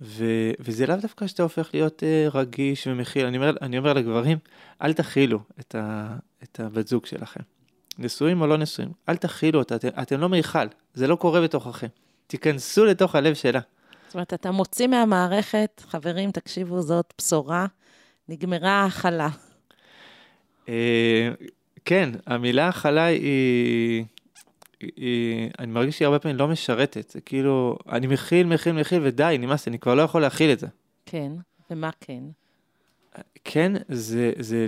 ו, 0.01 0.25
וזה 0.59 0.87
לאו 0.87 0.95
דווקא 0.95 1.27
שאתה 1.27 1.43
הופך 1.43 1.69
להיות 1.73 2.03
אה, 2.03 2.27
רגיש 2.33 2.87
ומכיל. 2.87 3.25
אני 3.25 3.37
אומר, 3.37 3.55
אני 3.61 3.77
אומר 3.77 3.93
לגברים, 3.93 4.37
אל 4.81 4.93
תכילו 4.93 5.39
את, 5.59 5.75
ה, 5.75 6.15
את 6.43 6.59
הבת 6.59 6.87
זוג 6.87 7.05
שלכם. 7.05 7.41
נשואים 7.99 8.41
או 8.41 8.47
לא 8.47 8.57
נשואים, 8.57 8.91
אל 9.09 9.17
תכילו 9.17 9.59
אותה, 9.59 9.75
אתם, 9.75 9.87
אתם 10.01 10.19
לא 10.19 10.29
מיכל, 10.29 10.67
זה 10.93 11.07
לא 11.07 11.15
קורה 11.15 11.41
בתוככם. 11.41 11.87
תיכנסו 12.27 12.85
לתוך 12.85 13.15
הלב 13.15 13.33
שלה. 13.33 13.59
זאת 14.07 14.13
אומרת, 14.15 14.33
אתה 14.33 14.51
מוציא 14.51 14.87
מהמערכת, 14.87 15.83
חברים, 15.87 16.31
תקשיבו, 16.31 16.81
זאת 16.81 17.13
בשורה, 17.17 17.65
נגמרה 18.29 18.71
ההכלה. 18.71 19.29
אה, 20.69 21.29
כן, 21.85 22.09
המילה 22.25 22.67
הכלה 22.67 23.05
היא, 23.05 24.05
אני 25.59 25.71
מרגיש 25.71 25.97
שהיא 25.97 26.05
הרבה 26.05 26.19
פעמים 26.19 26.37
לא 26.37 26.47
משרתת, 26.47 27.09
זה 27.09 27.21
כאילו, 27.21 27.77
אני 27.89 28.07
מכיל, 28.07 28.47
מכיל, 28.47 28.71
מכיל, 28.71 29.01
ודי, 29.03 29.37
נמאס, 29.39 29.67
אני 29.67 29.79
כבר 29.79 29.95
לא 29.95 30.01
יכול 30.01 30.21
להכיל 30.21 30.51
את 30.51 30.59
זה. 30.59 30.67
כן, 31.05 31.31
ומה 31.71 31.89
כן? 31.99 32.23
כן, 33.43 33.73
זה, 33.89 34.31
זה 34.39 34.65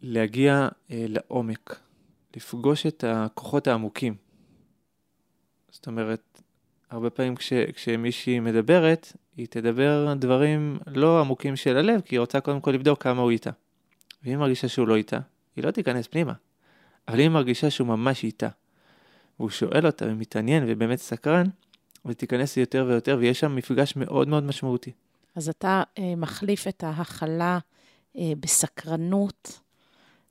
להגיע 0.00 0.68
אה, 0.90 1.04
לעומק, 1.08 1.80
לפגוש 2.36 2.86
את 2.86 3.04
הכוחות 3.06 3.66
העמוקים. 3.66 4.14
זאת 5.70 5.86
אומרת, 5.86 6.42
הרבה 6.90 7.10
פעמים 7.10 7.36
כש, 7.36 7.52
כשמישהי 7.52 8.40
מדברת, 8.40 9.12
היא 9.36 9.46
תדבר 9.50 10.14
דברים 10.14 10.78
לא 10.86 11.20
עמוקים 11.20 11.56
של 11.56 11.76
הלב, 11.76 12.00
כי 12.00 12.14
היא 12.14 12.20
רוצה 12.20 12.40
קודם 12.40 12.60
כל 12.60 12.70
לבדוק 12.70 13.02
כמה 13.02 13.22
הוא 13.22 13.30
איתה. 13.30 13.50
ואם 14.22 14.30
היא 14.30 14.38
מרגישה 14.38 14.68
שהוא 14.68 14.88
לא 14.88 14.96
איתה, 14.96 15.18
היא 15.56 15.64
לא 15.64 15.70
תיכנס 15.70 16.06
פנימה. 16.06 16.32
אבל 17.08 17.16
אם 17.16 17.20
היא 17.20 17.28
מרגישה 17.28 17.70
שהוא 17.70 17.88
ממש 17.88 18.24
איתה, 18.24 18.48
והוא 19.40 19.50
שואל 19.50 19.86
אותה 19.86 20.04
ומתעניין 20.08 20.64
ובאמת 20.66 20.98
סקרן, 20.98 21.46
ותיכנס 22.06 22.56
יותר 22.56 22.84
ויותר, 22.88 23.16
ויש 23.20 23.40
שם 23.40 23.56
מפגש 23.56 23.96
מאוד 23.96 24.28
מאוד 24.28 24.44
משמעותי. 24.44 24.92
אז 25.36 25.48
אתה 25.48 25.82
אה, 25.98 26.14
מחליף 26.16 26.68
את 26.68 26.84
ההכלה 26.84 27.58
אה, 28.16 28.32
בסקרנות, 28.40 29.60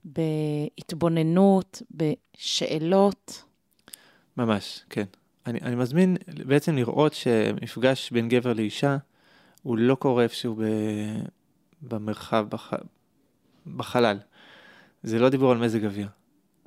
בהתבוננות, 0.06 1.82
בשאלות. 1.92 3.44
ממש, 4.38 4.86
כן. 4.90 5.06
אני, 5.46 5.60
אני 5.62 5.76
מזמין 5.76 6.18
בעצם 6.46 6.76
לראות 6.76 7.14
שמפגש 7.14 8.12
בין 8.12 8.30
גבר 8.30 8.54
לאישה, 8.54 8.98
הוא 9.64 9.78
לא 9.78 9.96
קורה 9.96 10.24
איפשהו 10.24 10.56
ב, 10.56 10.64
במרחב, 11.82 12.48
בח, 12.50 12.74
בחלל. 13.76 14.18
זה 15.04 15.20
לא 15.20 15.30
דיבור 15.30 15.52
על 15.52 15.58
מזג 15.58 15.86
אוויר. 15.86 16.08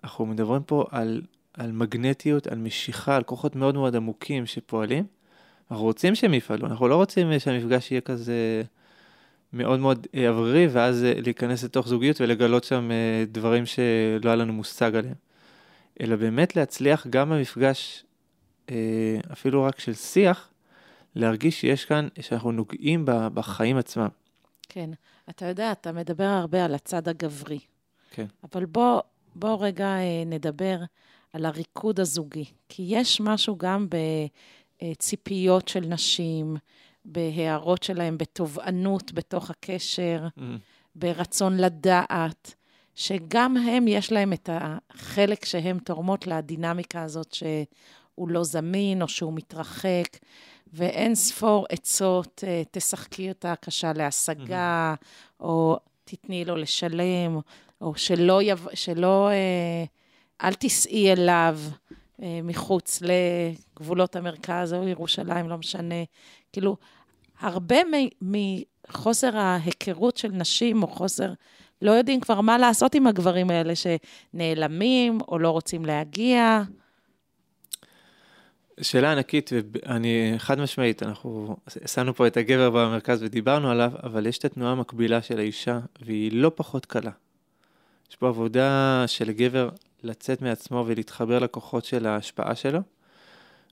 אנחנו 0.05 0.26
מדברים 0.26 0.62
פה 0.62 0.85
על, 0.90 1.22
על 1.61 1.73
מגנטיות, 1.73 2.46
על 2.46 2.59
משיכה, 2.59 3.16
על 3.16 3.23
כוחות 3.23 3.57
מאוד 3.57 3.75
מאוד 3.75 3.96
עמוקים 3.96 4.46
שפועלים. 4.46 5.05
אנחנו 5.70 5.85
רוצים 5.85 6.14
שהם 6.14 6.35
יפעלו, 6.35 6.66
אנחנו 6.66 6.88
לא 6.88 6.96
רוצים 6.96 7.38
שהמפגש 7.38 7.90
יהיה 7.90 8.01
כזה 8.01 8.62
מאוד 9.53 9.81
מאוד 9.81 10.07
אוורירי, 10.29 10.66
ואז 10.66 11.03
להיכנס 11.03 11.64
לתוך 11.64 11.88
זוגיות 11.88 12.20
ולגלות 12.20 12.64
שם 12.64 12.90
אה, 12.90 13.25
דברים 13.29 13.66
שלא 13.66 14.29
היה 14.29 14.37
לנו 14.37 14.53
מושג 14.53 14.94
עליהם. 14.94 15.14
אלא 16.01 16.16
באמת 16.16 16.57
להצליח 16.57 17.07
גם 17.07 17.31
במפגש, 17.31 18.05
אה, 18.70 18.77
אפילו 19.33 19.64
רק 19.64 19.81
של 19.81 19.94
שיח, 19.94 20.49
להרגיש 21.14 21.61
שיש 21.61 21.85
כאן, 21.85 22.09
שאנחנו 22.20 22.53
נוגעים 22.53 23.05
בחיים 23.07 23.77
עצמם. 23.77 24.09
כן. 24.68 24.90
אתה 25.31 25.46
יודע, 25.46 25.73
אתה 25.73 25.92
מדבר 25.92 26.25
הרבה 26.25 26.64
על 26.64 26.75
הצד 26.75 27.09
הגברי. 27.09 27.59
כן. 28.11 28.27
אבל 28.44 28.64
בוא, 28.64 29.01
בוא 29.35 29.66
רגע 29.66 29.87
אה, 29.87 30.23
נדבר 30.27 30.77
על 31.32 31.46
הריקוד 31.46 32.00
הזוגי. 32.00 32.44
כי 32.68 32.82
יש 32.86 33.20
משהו 33.20 33.56
גם 33.58 33.86
בציפיות 34.82 35.68
של 35.68 35.80
נשים, 35.80 36.56
בהערות 37.04 37.82
שלהם, 37.82 38.18
בתובענות 38.18 39.12
בתוך 39.12 39.50
הקשר, 39.50 40.26
mm. 40.38 40.42
ברצון 40.94 41.56
לדעת, 41.56 42.54
שגם 42.94 43.56
הם, 43.56 43.88
יש 43.88 44.12
להם 44.12 44.32
את 44.32 44.50
החלק 44.52 45.44
שהם 45.44 45.78
תורמות 45.78 46.26
לדינמיקה 46.26 47.02
הזאת 47.02 47.32
שהוא 47.32 48.28
לא 48.28 48.44
זמין 48.44 49.02
או 49.02 49.08
שהוא 49.08 49.32
מתרחק, 49.32 50.18
ואין 50.72 51.14
ספור 51.14 51.66
עצות, 51.70 52.44
אה, 52.46 52.62
תשחקי 52.70 53.28
אותה 53.28 53.54
קשה 53.56 53.92
להשגה, 53.92 54.94
mm-hmm. 54.94 55.40
או 55.40 55.78
תתני 56.04 56.44
לו 56.44 56.56
לשלם, 56.56 57.40
או 57.80 57.94
שלא, 57.94 58.42
יב... 58.42 58.66
שלא 58.74 59.28
אה, 59.30 59.84
אל 60.44 60.55
תיסעי 60.55 61.12
אליו 61.12 61.59
אה, 62.22 62.40
מחוץ 62.42 63.03
לגבולות 63.03 64.16
המרכז 64.16 64.72
או 64.72 64.88
ירושלים, 64.88 65.48
לא 65.48 65.59
משנה. 65.59 66.05
כאילו, 66.53 66.76
הרבה 67.40 67.76
מחוסר 68.22 69.37
ההיכרות 69.37 70.16
של 70.16 70.29
נשים, 70.29 70.83
או 70.83 70.88
חוסר, 70.88 71.33
לא 71.83 71.90
יודעים 71.90 72.20
כבר 72.20 72.40
מה 72.40 72.59
לעשות 72.59 72.94
עם 72.94 73.07
הגברים 73.07 73.50
האלה 73.50 73.72
שנעלמים 73.74 75.18
או 75.29 75.38
לא 75.38 75.50
רוצים 75.50 75.85
להגיע. 75.85 76.62
שאלה 78.81 79.12
ענקית, 79.12 79.50
ואני 79.53 80.35
חד 80.38 80.61
משמעית, 80.61 81.03
אנחנו 81.03 81.57
שמנו 81.87 82.14
פה 82.14 82.26
את 82.26 82.37
הגבר 82.37 82.70
במרכז 82.70 83.22
ודיברנו 83.22 83.70
עליו, 83.70 83.92
אבל 84.03 84.26
יש 84.26 84.38
את 84.38 84.44
התנועה 84.44 84.72
המקבילה 84.72 85.22
של 85.22 85.38
האישה, 85.38 85.79
והיא 86.03 86.33
לא 86.33 86.53
פחות 86.55 86.87
קלה. 86.87 87.11
יש 88.11 88.16
פה 88.16 88.29
עבודה 88.29 89.05
של 89.07 89.33
גבר 89.33 89.68
לצאת 90.02 90.42
מעצמו 90.42 90.84
ולהתחבר 90.86 91.38
לכוחות 91.38 91.84
של 91.84 92.06
ההשפעה 92.06 92.54
שלו, 92.54 92.80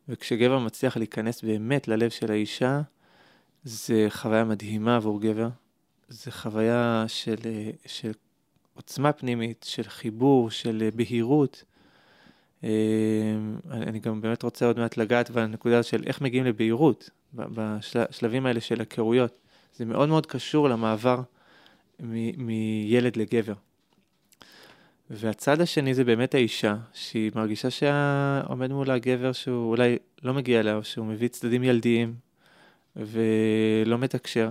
וכשגבר 0.08 0.58
מצליח 0.58 0.96
להיכנס 0.96 1.42
באמת 1.42 1.88
ללב 1.88 2.10
של 2.10 2.32
האישה, 2.32 2.80
זה 3.64 4.06
חוויה 4.08 4.44
מדהימה 4.44 4.96
עבור 4.96 5.20
גבר. 5.20 5.48
זה 6.08 6.30
חוויה 6.30 7.04
של, 7.08 7.36
של 7.86 8.12
עוצמה 8.74 9.12
פנימית, 9.12 9.66
של 9.68 9.82
חיבור, 9.82 10.50
של 10.50 10.88
בהירות. 10.94 11.64
אה, 12.64 12.70
אני 13.70 13.98
גם 13.98 14.20
באמת 14.20 14.42
רוצה 14.42 14.66
עוד 14.66 14.78
מעט 14.78 14.96
לגעת 14.96 15.30
בנקודה 15.30 15.82
של 15.82 16.04
איך 16.06 16.20
מגיעים 16.20 16.44
לבהירות, 16.44 17.10
בשלבים 17.34 18.46
האלה 18.46 18.60
של 18.60 18.80
הכרויות. 18.80 19.38
זה 19.76 19.84
מאוד 19.84 20.08
מאוד 20.08 20.26
קשור 20.26 20.68
למעבר 20.68 21.22
מילד 22.00 23.16
לגבר. 23.16 23.54
והצד 25.10 25.60
השני 25.60 25.94
זה 25.94 26.04
באמת 26.04 26.34
האישה, 26.34 26.76
שהיא 26.92 27.30
מרגישה 27.34 27.70
שעומד 27.70 28.72
מולה 28.72 28.98
גבר 28.98 29.32
שהוא 29.32 29.70
אולי 29.70 29.96
לא 30.22 30.34
מגיע 30.34 30.60
אליה, 30.60 30.76
או 30.76 30.84
שהוא 30.84 31.06
מביא 31.06 31.28
צדדים 31.28 31.64
ילדיים 31.64 32.14
ולא 32.96 33.98
מתקשר. 33.98 34.48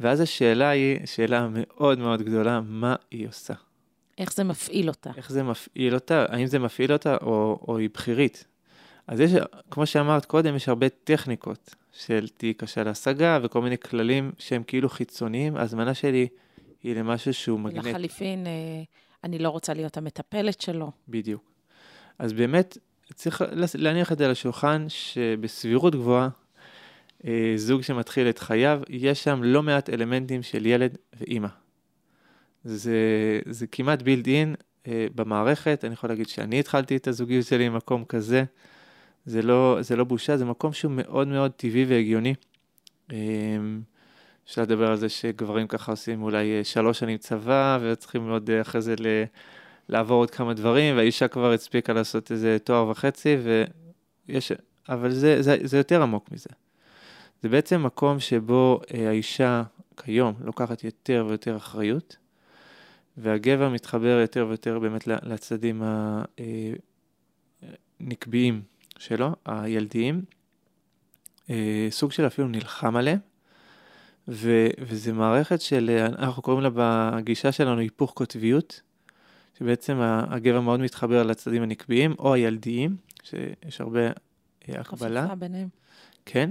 ואז 0.00 0.20
השאלה 0.20 0.68
היא, 0.68 0.98
שאלה 1.06 1.48
מאוד 1.52 1.98
מאוד 1.98 2.22
גדולה, 2.22 2.60
מה 2.60 2.96
היא 3.10 3.28
עושה? 3.28 3.54
איך 4.18 4.32
זה 4.32 4.44
מפעיל 4.44 4.88
אותה? 4.88 5.10
איך 5.16 5.30
זה 5.30 5.42
מפעיל 5.42 5.94
אותה? 5.94 6.26
האם 6.28 6.46
זה 6.46 6.58
מפעיל 6.58 6.92
אותה 6.92 7.16
או, 7.22 7.58
או 7.68 7.78
היא 7.78 7.88
בכירית? 7.94 8.44
אז 9.06 9.20
יש, 9.20 9.30
כמו 9.70 9.86
שאמרת 9.86 10.24
קודם, 10.24 10.56
יש 10.56 10.68
הרבה 10.68 10.88
טכניקות 10.88 11.74
של 11.92 12.28
תהי 12.28 12.54
קשה 12.54 12.82
להשגה 12.82 13.38
וכל 13.42 13.62
מיני 13.62 13.78
כללים 13.78 14.32
שהם 14.38 14.62
כאילו 14.66 14.88
חיצוניים. 14.88 15.56
ההזמנה 15.56 15.94
שלי 15.94 16.28
היא 16.82 16.96
למשהו 16.96 17.34
שהוא 17.34 17.60
מגנט. 17.60 17.84
לחליפין, 17.84 18.46
אה, 18.46 18.52
אני 19.24 19.38
לא 19.38 19.48
רוצה 19.48 19.74
להיות 19.74 19.96
המטפלת 19.96 20.60
שלו. 20.60 20.90
בדיוק. 21.08 21.42
אז 22.18 22.32
באמת, 22.32 22.78
צריך 23.14 23.42
להניח 23.74 24.12
את 24.12 24.18
זה 24.18 24.24
על 24.24 24.30
השולחן, 24.30 24.86
שבסבירות 24.88 25.94
גבוהה, 25.94 26.28
אה, 27.24 27.52
זוג 27.56 27.82
שמתחיל 27.82 28.28
את 28.28 28.38
חייו, 28.38 28.80
יש 28.88 29.24
שם 29.24 29.40
לא 29.42 29.62
מעט 29.62 29.90
אלמנטים 29.90 30.42
של 30.42 30.66
ילד 30.66 30.96
ואימא. 31.20 31.48
זה, 32.64 32.96
זה 33.46 33.66
כמעט 33.66 34.02
בילד 34.02 34.26
אין 34.26 34.54
אה, 34.86 35.06
במערכת, 35.14 35.84
אני 35.84 35.92
יכול 35.92 36.10
להגיד 36.10 36.28
שאני 36.28 36.60
התחלתי 36.60 36.96
את 36.96 37.06
הזוגיות 37.08 37.46
שלי 37.46 37.68
ממקום 37.68 38.04
כזה, 38.04 38.44
זה 39.26 39.42
לא, 39.42 39.78
זה 39.80 39.96
לא 39.96 40.04
בושה, 40.04 40.36
זה 40.36 40.44
מקום 40.44 40.72
שהוא 40.72 40.92
מאוד 40.92 41.28
מאוד 41.28 41.50
טבעי 41.50 41.84
והגיוני. 41.84 42.34
אה, 43.12 43.16
אפשר 44.48 44.62
לדבר 44.62 44.90
על 44.90 44.96
זה 44.96 45.08
שגברים 45.08 45.66
ככה 45.66 45.92
עושים 45.92 46.22
אולי 46.22 46.58
אה, 46.58 46.64
שלוש 46.64 46.98
שנים 46.98 47.18
צבא, 47.18 47.78
וצריכים 47.82 48.28
עוד 48.28 48.50
אה, 48.50 48.60
אחרי 48.60 48.82
זה 48.82 48.94
ל... 48.98 49.06
לעבור 49.88 50.16
עוד 50.16 50.30
כמה 50.30 50.54
דברים, 50.54 50.96
והאישה 50.96 51.28
כבר 51.28 51.52
הספיקה 51.52 51.92
לעשות 51.92 52.32
איזה 52.32 52.58
תואר 52.64 52.88
וחצי, 52.88 53.36
ויש... 54.28 54.52
אבל 54.88 55.10
זה, 55.10 55.42
זה, 55.42 55.56
זה 55.62 55.76
יותר 55.76 56.02
עמוק 56.02 56.32
מזה. 56.32 56.50
זה 57.42 57.48
בעצם 57.48 57.82
מקום 57.82 58.20
שבו 58.20 58.80
אה, 58.94 59.08
האישה 59.08 59.62
כיום 59.96 60.34
לוקחת 60.44 60.84
יותר 60.84 61.24
ויותר 61.28 61.56
אחריות, 61.56 62.16
והגבר 63.16 63.68
מתחבר 63.68 64.18
יותר 64.20 64.46
ויותר 64.48 64.78
באמת 64.78 65.06
לצדדים 65.06 65.82
הנקביים 68.00 68.62
שלו, 68.98 69.30
הילדיים, 69.46 70.22
סוג 71.90 72.12
של 72.12 72.26
אפילו 72.26 72.48
נלחם 72.48 72.96
עליהם, 72.96 73.18
ו, 74.28 74.66
וזה 74.78 75.12
מערכת 75.12 75.60
של, 75.60 76.06
אנחנו 76.18 76.42
קוראים 76.42 76.62
לה 76.62 76.70
בגישה 76.74 77.52
שלנו 77.52 77.80
היפוך 77.80 78.12
קוטביות, 78.12 78.80
שבעצם 79.58 79.98
הגבר 80.02 80.60
מאוד 80.60 80.80
מתחבר 80.80 81.22
לצדדים 81.22 81.62
הנקביים 81.62 82.14
או 82.18 82.34
הילדיים, 82.34 82.96
שיש 83.22 83.80
הרבה 83.80 84.00
הקבלה. 84.68 85.20
חפיפה 85.22 85.34
ביניהם. 85.34 85.68
כן, 86.26 86.50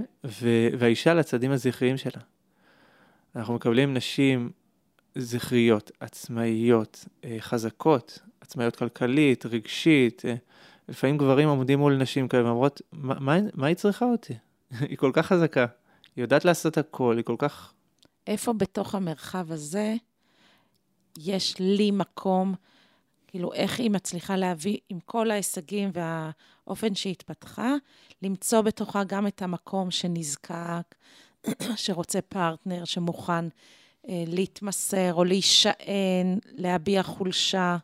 והאישה 0.78 1.14
לצדים 1.14 1.50
הזכריים 1.50 1.96
שלה. 1.96 2.22
אנחנו 3.36 3.54
מקבלים 3.54 3.94
נשים 3.94 4.50
זכריות, 5.14 5.90
עצמאיות, 6.00 7.04
אה, 7.24 7.36
חזקות, 7.40 8.18
עצמאיות 8.40 8.76
כלכלית, 8.76 9.46
רגשית. 9.46 10.22
אה, 10.24 10.34
לפעמים 10.88 11.18
גברים 11.18 11.48
עומדים 11.48 11.78
מול 11.78 11.96
נשים 11.96 12.28
כאלה 12.28 12.44
ואומרות, 12.44 12.82
מה, 12.92 13.14
מה, 13.20 13.38
מה 13.54 13.66
היא 13.66 13.76
צריכה 13.76 14.04
אותי? 14.04 14.34
היא 14.88 14.98
כל 14.98 15.10
כך 15.14 15.26
חזקה, 15.26 15.66
היא 16.18 16.24
יודעת 16.24 16.44
לעשות 16.44 16.78
הכל, 16.78 17.16
היא 17.16 17.24
כל 17.24 17.34
כך... 17.38 17.72
איפה 18.26 18.52
בתוך 18.52 18.94
המרחב 18.94 19.52
הזה 19.52 19.94
יש 21.18 21.54
לי 21.58 21.90
מקום, 21.90 22.54
כאילו, 23.26 23.52
איך 23.52 23.80
היא 23.80 23.90
מצליחה 23.90 24.36
להביא, 24.36 24.78
עם 24.88 24.98
כל 25.04 25.30
ההישגים 25.30 25.90
והאופן 25.94 26.94
שהיא 26.94 27.10
התפתחה, 27.10 27.74
למצוא 28.22 28.60
בתוכה 28.60 29.04
גם 29.04 29.26
את 29.26 29.42
המקום 29.42 29.90
שנזקק, 29.90 30.94
שרוצה 31.76 32.20
פרטנר, 32.20 32.84
שמוכן 32.84 33.44
אה, 34.08 34.24
להתמסר 34.26 35.14
או 35.14 35.24
להישען, 35.24 36.38
להביע 36.56 37.02
חולשה. 37.02 37.76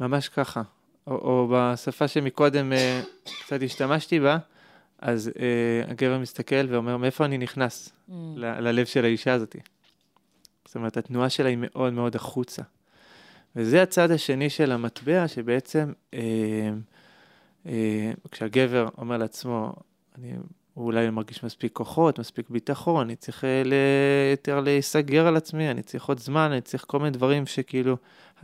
ממש 0.00 0.28
ככה. 0.28 0.62
או, 1.06 1.12
או 1.12 1.48
בשפה 1.52 2.08
שמקודם 2.08 2.72
אה, 2.72 3.00
קצת 3.44 3.62
השתמשתי 3.62 4.20
בה, 4.20 4.38
אז 4.98 5.30
אה, 5.38 5.90
הגבר 5.90 6.18
מסתכל 6.18 6.66
ואומר, 6.68 6.96
מאיפה 6.96 7.24
אני 7.24 7.38
נכנס 7.38 7.88
mm. 7.88 8.12
ל- 8.36 8.60
ללב 8.60 8.86
של 8.86 9.04
האישה 9.04 9.32
הזאת? 9.32 9.56
זאת 10.66 10.76
אומרת, 10.76 10.96
התנועה 10.96 11.30
שלה 11.30 11.48
היא 11.48 11.58
מאוד 11.60 11.92
מאוד 11.92 12.16
החוצה. 12.16 12.62
וזה 13.56 13.82
הצד 13.82 14.10
השני 14.10 14.50
של 14.50 14.72
המטבע, 14.72 15.28
שבעצם 15.28 15.92
אה, 16.14 16.20
אה, 17.66 18.12
כשהגבר 18.30 18.88
אומר 18.98 19.16
לעצמו, 19.16 19.72
אני 20.18 20.32
הוא 20.78 20.86
אולי 20.86 21.06
לא 21.06 21.10
מרגיש 21.10 21.44
מספיק 21.44 21.72
כוחות, 21.72 22.18
מספיק 22.18 22.50
ביטחון, 22.50 23.00
אני 23.00 23.16
צריך 23.16 23.44
אה, 23.44 23.62
יותר 24.30 24.60
להיסגר 24.60 25.26
על 25.26 25.36
עצמי, 25.36 25.70
אני 25.70 25.82
צריך 25.82 26.04
עוד 26.04 26.18
זמן, 26.18 26.50
אני 26.52 26.60
צריך 26.60 26.84
כל 26.86 26.98
מיני 26.98 27.10
דברים 27.10 27.46
שכאילו, 27.46 27.96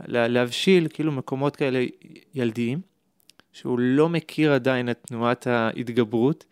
להבשיל 0.07 0.87
כאילו 0.93 1.11
מקומות 1.11 1.55
כאלה 1.55 1.85
ילדיים, 2.33 2.81
שהוא 3.55 3.79
לא 3.79 4.09
מכיר 4.09 4.53
עדיין 4.53 4.89
את 4.89 4.99
תנועת 5.07 5.47
ההתגברות, 5.47 6.45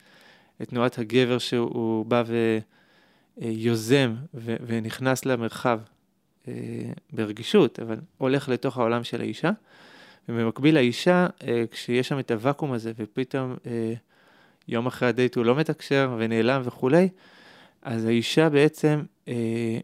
את 0.61 0.69
תנועת 0.69 0.99
הגבר 0.99 1.37
שהוא 1.37 2.05
בא 2.05 2.23
ויוזם 3.37 4.15
ונכנס 4.43 5.25
למרחב 5.25 5.79
אה, 6.47 6.53
ברגישות, 7.13 7.79
אבל 7.79 7.97
הולך 8.17 8.49
לתוך 8.49 8.77
העולם 8.77 9.03
של 9.03 9.21
האישה. 9.21 9.51
ובמקביל 10.29 10.75
לאישה, 10.75 11.27
אה, 11.47 11.63
כשיש 11.71 12.07
שם 12.07 12.19
את 12.19 12.31
הוואקום 12.31 12.71
הזה, 12.71 12.91
ופתאום 12.97 13.55
יום 14.67 14.87
אחרי 14.87 15.09
הדייט 15.09 15.35
הוא 15.35 15.45
לא 15.45 15.55
מתקשר 15.55 16.15
ונעלם 16.19 16.61
וכולי, 16.65 17.09
אז 17.81 18.05
האישה 18.05 18.49
בעצם, 18.49 19.01
אה, 19.27 19.33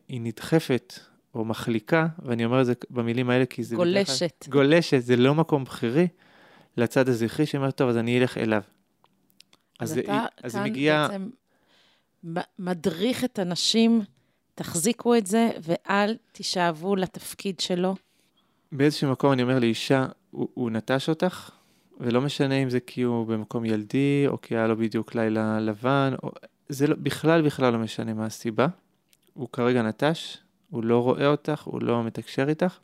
היא 0.07 0.21
נדחפת 0.21 0.93
או 1.35 1.45
מחליקה, 1.45 2.07
ואני 2.25 2.45
אומר 2.45 2.61
את 2.61 2.65
זה 2.65 2.73
במילים 2.89 3.29
האלה 3.29 3.45
כי 3.45 3.63
זה... 3.63 3.75
גולשת. 3.75 4.33
בדרך, 4.41 4.53
גולשת, 4.53 4.99
זה 4.99 5.15
לא 5.15 5.35
מקום 5.35 5.63
בכירי, 5.63 6.07
לצד 6.77 7.09
הזכרי 7.09 7.45
שאומר, 7.45 7.71
טוב, 7.71 7.89
אז 7.89 7.97
אני 7.97 8.19
אלך 8.19 8.37
אליו. 8.37 8.61
אז, 9.79 9.91
אז 9.91 9.97
אתה 9.97 10.11
היא, 10.11 10.21
אז 10.43 10.53
כאן 10.55 10.63
מגיע... 10.63 11.07
בעצם 11.07 11.29
מדריך 12.59 13.23
את 13.23 13.39
הנשים, 13.39 14.01
תחזיקו 14.55 15.15
את 15.15 15.25
זה, 15.25 15.49
ואל 15.61 16.17
תישאבו 16.31 16.95
לתפקיד 16.95 17.59
שלו. 17.59 17.95
באיזשהו 18.71 19.11
מקום 19.11 19.31
אני 19.31 19.43
אומר 19.43 19.59
לאישה, 19.59 20.05
הוא, 20.31 20.49
הוא 20.53 20.71
נטש 20.71 21.09
אותך, 21.09 21.51
ולא 21.99 22.21
משנה 22.21 22.55
אם 22.55 22.69
זה 22.69 22.79
כי 22.79 23.01
הוא 23.01 23.27
במקום 23.27 23.65
ילדי, 23.65 24.25
או 24.27 24.41
כי 24.41 24.55
היה 24.55 24.67
לו 24.67 24.77
בדיוק 24.77 25.15
לילה 25.15 25.59
לבן, 25.59 26.13
או... 26.23 26.31
זה 26.69 26.87
לא, 26.87 26.95
בכלל 26.95 27.41
בכלל 27.41 27.73
לא 27.73 27.79
משנה 27.79 28.13
מה 28.13 28.25
הסיבה. 28.25 28.67
הוא 29.33 29.49
כרגע 29.53 29.81
נטש, 29.81 30.37
הוא 30.69 30.83
לא 30.83 31.03
רואה 31.03 31.27
אותך, 31.27 31.61
הוא 31.61 31.81
לא 31.81 32.03
מתקשר 32.03 32.49
איתך. 32.49 32.77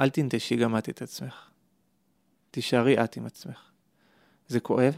אל 0.00 0.10
תנטשי 0.10 0.56
גם 0.56 0.76
את 0.76 0.88
את 0.88 1.02
עצמך. 1.02 1.49
תישארי 2.50 3.04
את 3.04 3.16
עם 3.16 3.26
עצמך. 3.26 3.70
זה 4.48 4.60
כואב, 4.60 4.96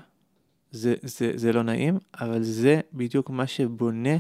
זה, 0.71 0.95
זה, 1.03 1.33
זה 1.35 1.53
לא 1.53 1.62
נעים, 1.62 1.99
אבל 2.21 2.43
זה 2.43 2.81
בדיוק 2.93 3.31
מה 3.31 3.47
שבונה 3.47 4.17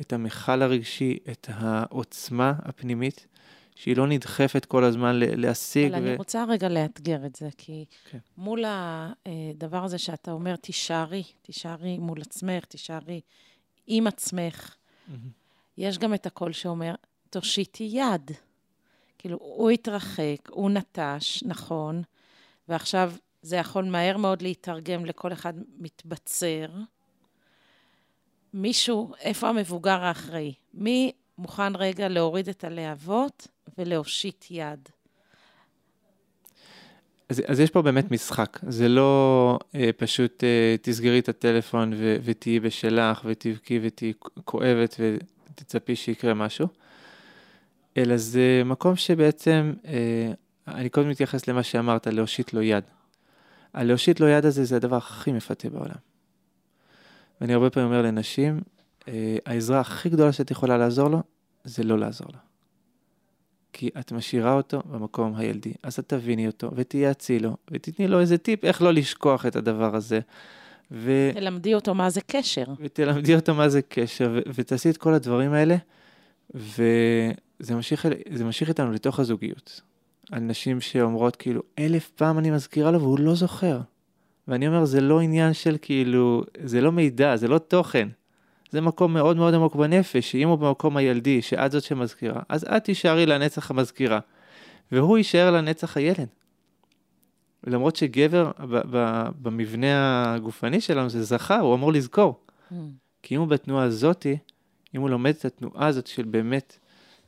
את 0.00 0.12
המכל 0.12 0.62
הרגשי, 0.62 1.18
את 1.30 1.48
העוצמה 1.52 2.52
הפנימית, 2.58 3.26
שהיא 3.74 3.96
לא 3.96 4.06
נדחפת 4.06 4.64
כל 4.64 4.84
הזמן 4.84 5.16
להשיג. 5.16 5.92
אבל 5.92 6.02
ו... 6.02 6.06
אני 6.06 6.16
רוצה 6.16 6.44
רגע 6.48 6.68
לאתגר 6.68 7.26
את 7.26 7.36
זה, 7.36 7.48
כי 7.56 7.84
כן. 8.10 8.18
מול 8.36 8.64
הדבר 8.66 9.84
הזה 9.84 9.98
שאתה 9.98 10.32
אומר, 10.32 10.56
תישארי, 10.56 11.22
תישארי 11.42 11.98
מול 11.98 12.20
עצמך, 12.20 12.64
תישארי 12.64 13.20
עם 13.86 14.06
עצמך, 14.06 14.74
mm-hmm. 14.74 15.12
יש 15.78 15.98
גם 15.98 16.14
את 16.14 16.26
הקול 16.26 16.52
שאומר, 16.52 16.94
תושיטי 17.30 17.88
יד. 17.92 18.30
כאילו, 19.18 19.38
הוא 19.40 19.70
התרחק, 19.70 20.48
הוא 20.50 20.70
נטש, 20.70 21.42
נכון, 21.46 22.02
ועכשיו 22.68 23.12
זה 23.42 23.56
יכול 23.56 23.84
מהר 23.84 24.16
מאוד 24.16 24.42
להתרגם 24.42 25.04
לכל 25.04 25.32
אחד 25.32 25.54
מתבצר. 25.78 26.66
מישהו, 28.54 29.12
איפה 29.20 29.48
המבוגר 29.48 30.04
האחראי? 30.04 30.54
מי 30.74 31.12
מוכן 31.38 31.76
רגע 31.76 32.08
להוריד 32.08 32.48
את 32.48 32.64
הלהבות 32.64 33.48
ולהושיט 33.78 34.44
יד? 34.50 34.88
אז, 37.28 37.42
אז 37.46 37.60
יש 37.60 37.70
פה 37.70 37.82
באמת 37.82 38.10
משחק, 38.10 38.58
זה 38.68 38.88
לא 38.88 39.58
אה, 39.74 39.90
פשוט 39.96 40.44
אה, 40.44 40.76
תסגרי 40.82 41.18
את 41.18 41.28
הטלפון 41.28 41.92
ו, 41.96 42.16
ותהיי 42.24 42.60
בשלך 42.60 43.22
ותבכי 43.24 43.80
ותהיי 43.82 44.12
כואבת 44.44 44.96
ותצפי 45.00 45.96
שיקרה 45.96 46.34
משהו, 46.34 46.68
אלא 47.96 48.16
זה 48.16 48.62
מקום 48.64 48.96
שבעצם, 48.96 49.72
אה, 49.86 50.32
אני 50.68 50.88
קודם 50.88 51.08
מתייחס 51.08 51.48
למה 51.48 51.62
שאמרת, 51.62 52.06
להושיט 52.06 52.52
לו 52.52 52.62
יד. 52.62 52.84
הלהושיט 53.74 54.20
לו 54.20 54.28
יד 54.28 54.44
הזה 54.46 54.64
זה 54.64 54.76
הדבר 54.76 54.96
הכי 54.96 55.32
מפתה 55.32 55.70
בעולם. 55.70 55.96
ואני 57.40 57.54
הרבה 57.54 57.70
פעמים 57.70 57.88
אומר 57.88 58.02
לנשים, 58.02 58.60
אה, 59.08 59.36
העזרה 59.46 59.80
הכי 59.80 60.08
גדולה 60.08 60.32
שאת 60.32 60.50
יכולה 60.50 60.78
לעזור 60.78 61.08
לו, 61.08 61.22
זה 61.64 61.82
לא 61.82 61.98
לעזור 61.98 62.28
לו. 62.32 62.38
כי 63.72 63.90
את 64.00 64.12
משאירה 64.12 64.52
אותו 64.52 64.82
במקום 64.84 65.34
הילדי, 65.36 65.72
אז 65.82 65.98
את 65.98 66.08
תביני 66.08 66.46
אותו 66.46 66.70
ותייעצי 66.74 67.38
לו, 67.38 67.56
ותתני 67.70 68.08
לו 68.08 68.20
איזה 68.20 68.38
טיפ 68.38 68.64
איך 68.64 68.82
לא 68.82 68.92
לשכוח 68.92 69.46
את 69.46 69.56
הדבר 69.56 69.96
הזה. 69.96 70.20
ו... 70.90 71.30
תלמדי 71.34 71.74
אותו 71.74 71.94
מה 71.94 72.10
זה 72.10 72.20
קשר. 72.20 72.64
ותלמדי 72.80 73.34
אותו 73.34 73.54
מה 73.54 73.68
זה 73.68 73.82
קשר, 73.82 74.32
ו- 74.34 74.50
ותעשי 74.54 74.90
את 74.90 74.96
כל 74.96 75.14
הדברים 75.14 75.52
האלה, 75.52 75.76
וזה 76.54 77.74
ממשיך, 77.74 78.06
ממשיך 78.40 78.68
איתנו 78.68 78.92
לתוך 78.92 79.20
הזוגיות. 79.20 79.80
על 80.32 80.40
נשים 80.40 80.80
שאומרות 80.80 81.36
כאילו, 81.36 81.62
אלף 81.78 82.10
פעם 82.10 82.38
אני 82.38 82.50
מזכירה 82.50 82.90
לו 82.90 83.00
והוא 83.00 83.18
לא 83.18 83.34
זוכר. 83.34 83.80
ואני 84.48 84.68
אומר, 84.68 84.84
זה 84.84 85.00
לא 85.00 85.20
עניין 85.20 85.52
של 85.52 85.76
כאילו, 85.82 86.44
זה 86.64 86.80
לא 86.80 86.92
מידע, 86.92 87.36
זה 87.36 87.48
לא 87.48 87.58
תוכן. 87.58 88.08
זה 88.70 88.80
מקום 88.80 89.14
מאוד 89.14 89.36
מאוד 89.36 89.54
עמוק 89.54 89.74
בנפש, 89.74 90.30
שאם 90.30 90.48
הוא 90.48 90.58
במקום 90.58 90.96
הילדי, 90.96 91.42
שאת 91.42 91.72
זאת 91.72 91.82
שמזכירה, 91.82 92.42
אז 92.48 92.64
את 92.64 92.84
תישארי 92.84 93.26
לנצח 93.26 93.70
המזכירה, 93.70 94.20
והוא 94.92 95.18
יישאר 95.18 95.50
לנצח 95.50 95.96
הילד. 95.96 96.28
למרות 97.66 97.96
שגבר 97.96 98.50
במבנה 99.42 100.24
הגופני 100.34 100.80
שלנו 100.80 101.10
זה 101.10 101.22
זכר, 101.22 101.60
הוא 101.60 101.74
אמור 101.74 101.92
לזכור. 101.92 102.40
Mm. 102.72 102.74
כי 103.22 103.34
אם 103.34 103.40
הוא 103.40 103.48
בתנועה 103.48 103.84
הזאתי, 103.84 104.36
אם 104.94 105.00
הוא 105.00 105.10
לומד 105.10 105.34
את 105.38 105.44
התנועה 105.44 105.86
הזאת 105.86 106.06
של 106.06 106.22
באמת, 106.22 106.78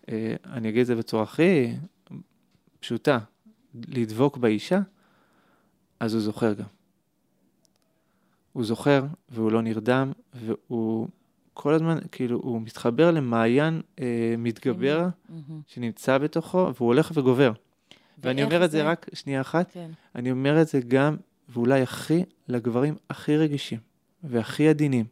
אה, 0.09 0.35
אני 0.53 0.69
אגיד 0.69 0.81
את 0.81 0.87
זה 0.87 0.95
בצורה 0.95 1.23
הכי 1.23 1.73
פשוטה, 2.87 3.19
לדבוק 3.75 4.37
באישה, 4.37 4.81
אז 6.01 6.15
הוא 6.15 6.23
זוכר 6.23 6.53
גם. 6.53 6.65
הוא 8.53 8.65
זוכר 8.65 9.05
והוא 9.29 9.53
לא 9.53 9.63
נרדם, 9.63 10.13
והוא 10.35 11.09
כל 11.55 11.75
הזמן, 11.75 11.99
כאילו, 12.13 12.39
הוא 12.39 12.63
מתחבר 12.63 13.11
למעיין 13.11 13.83
אה, 14.01 14.35
מתגבר 14.39 15.09
mm-hmm. 15.09 15.53
שנמצא 15.67 16.19
בתוכו, 16.19 16.59
והוא 16.59 16.87
הולך 16.87 17.13
וגובר. 17.15 17.53
ואני 18.19 18.45
אומר 18.45 18.65
את 18.65 18.71
זה 18.71 18.83
רק, 18.83 19.07
שנייה 19.13 19.41
אחת, 19.41 19.71
כן. 19.73 19.91
אני 20.15 20.31
אומר 20.31 20.63
את 20.63 20.69
זה 20.69 20.81
גם, 20.89 21.17
ואולי 21.49 21.83
הכי, 21.83 22.25
לגברים 22.49 22.95
הכי 23.11 23.37
רגישים, 23.37 23.79
והכי 24.25 24.69
עדינים, 24.69 25.07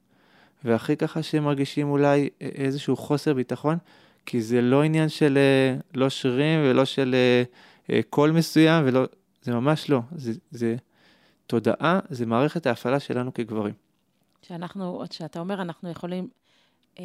והכי 0.64 0.96
ככה 0.96 1.22
שהם 1.22 1.44
מרגישים 1.44 1.88
אולי 1.88 2.28
איזשהו 2.40 2.96
חוסר 2.96 3.34
ביטחון, 3.34 3.78
כי 4.26 4.42
זה 4.42 4.60
לא 4.60 4.82
עניין 4.82 5.08
של 5.08 5.38
אה, 5.38 5.76
לא 5.94 6.08
שרירים 6.08 6.60
ולא 6.62 6.84
של 6.84 7.14
אה, 7.14 7.42
אה, 7.90 8.00
קול 8.10 8.30
מסוים, 8.30 8.84
ולא, 8.86 9.04
זה 9.42 9.52
ממש 9.52 9.90
לא. 9.90 10.00
זה, 10.16 10.32
זה 10.50 10.76
תודעה, 11.46 12.00
זה 12.08 12.26
מערכת 12.26 12.66
ההפעלה 12.66 13.00
שלנו 13.00 13.34
כגברים. 13.34 13.74
שאנחנו, 14.42 15.02
שאתה 15.10 15.40
אומר, 15.40 15.62
אנחנו 15.62 15.90
יכולים 15.90 16.28
אה, 16.98 17.04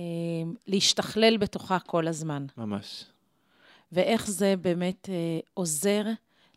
להשתכלל 0.67 1.37
בתוכה 1.37 1.79
כל 1.79 2.07
הזמן. 2.07 2.45
ממש. 2.57 3.05
ואיך 3.91 4.27
זה 4.29 4.55
באמת 4.61 5.09
אה, 5.09 5.39
עוזר 5.53 6.03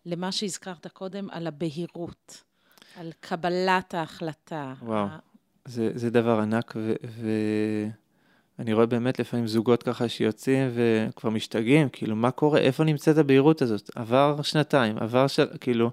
למה 0.07 0.33
שהזכרת 0.33 0.87
קודם, 0.87 1.31
על 1.31 1.47
הבהירות, 1.47 2.43
על 2.97 3.13
קבלת 3.21 3.95
ההחלטה. 3.95 4.75
וואו, 4.83 5.07
ה... 5.07 5.19
זה, 5.65 5.91
זה 5.95 6.11
דבר 6.11 6.41
ענק, 6.41 6.73
ו... 6.77 6.95
ו... 7.07 7.31
אני 8.63 8.73
רואה 8.73 8.87
באמת 8.87 9.19
לפעמים 9.19 9.47
זוגות 9.47 9.83
ככה 9.83 10.09
שיוצאים 10.09 10.71
וכבר 10.75 11.31
משתגעים, 11.31 11.89
כאילו, 11.89 12.17
מה 12.17 12.31
קורה? 12.31 12.59
איפה 12.59 12.85
נמצאת 12.85 13.19
הבהירות 13.19 13.63
הזאת? 13.63 13.91
עבר 13.95 14.43
שנתיים, 14.43 14.99
עבר 14.99 15.27
של... 15.27 15.47
כאילו, 15.61 15.91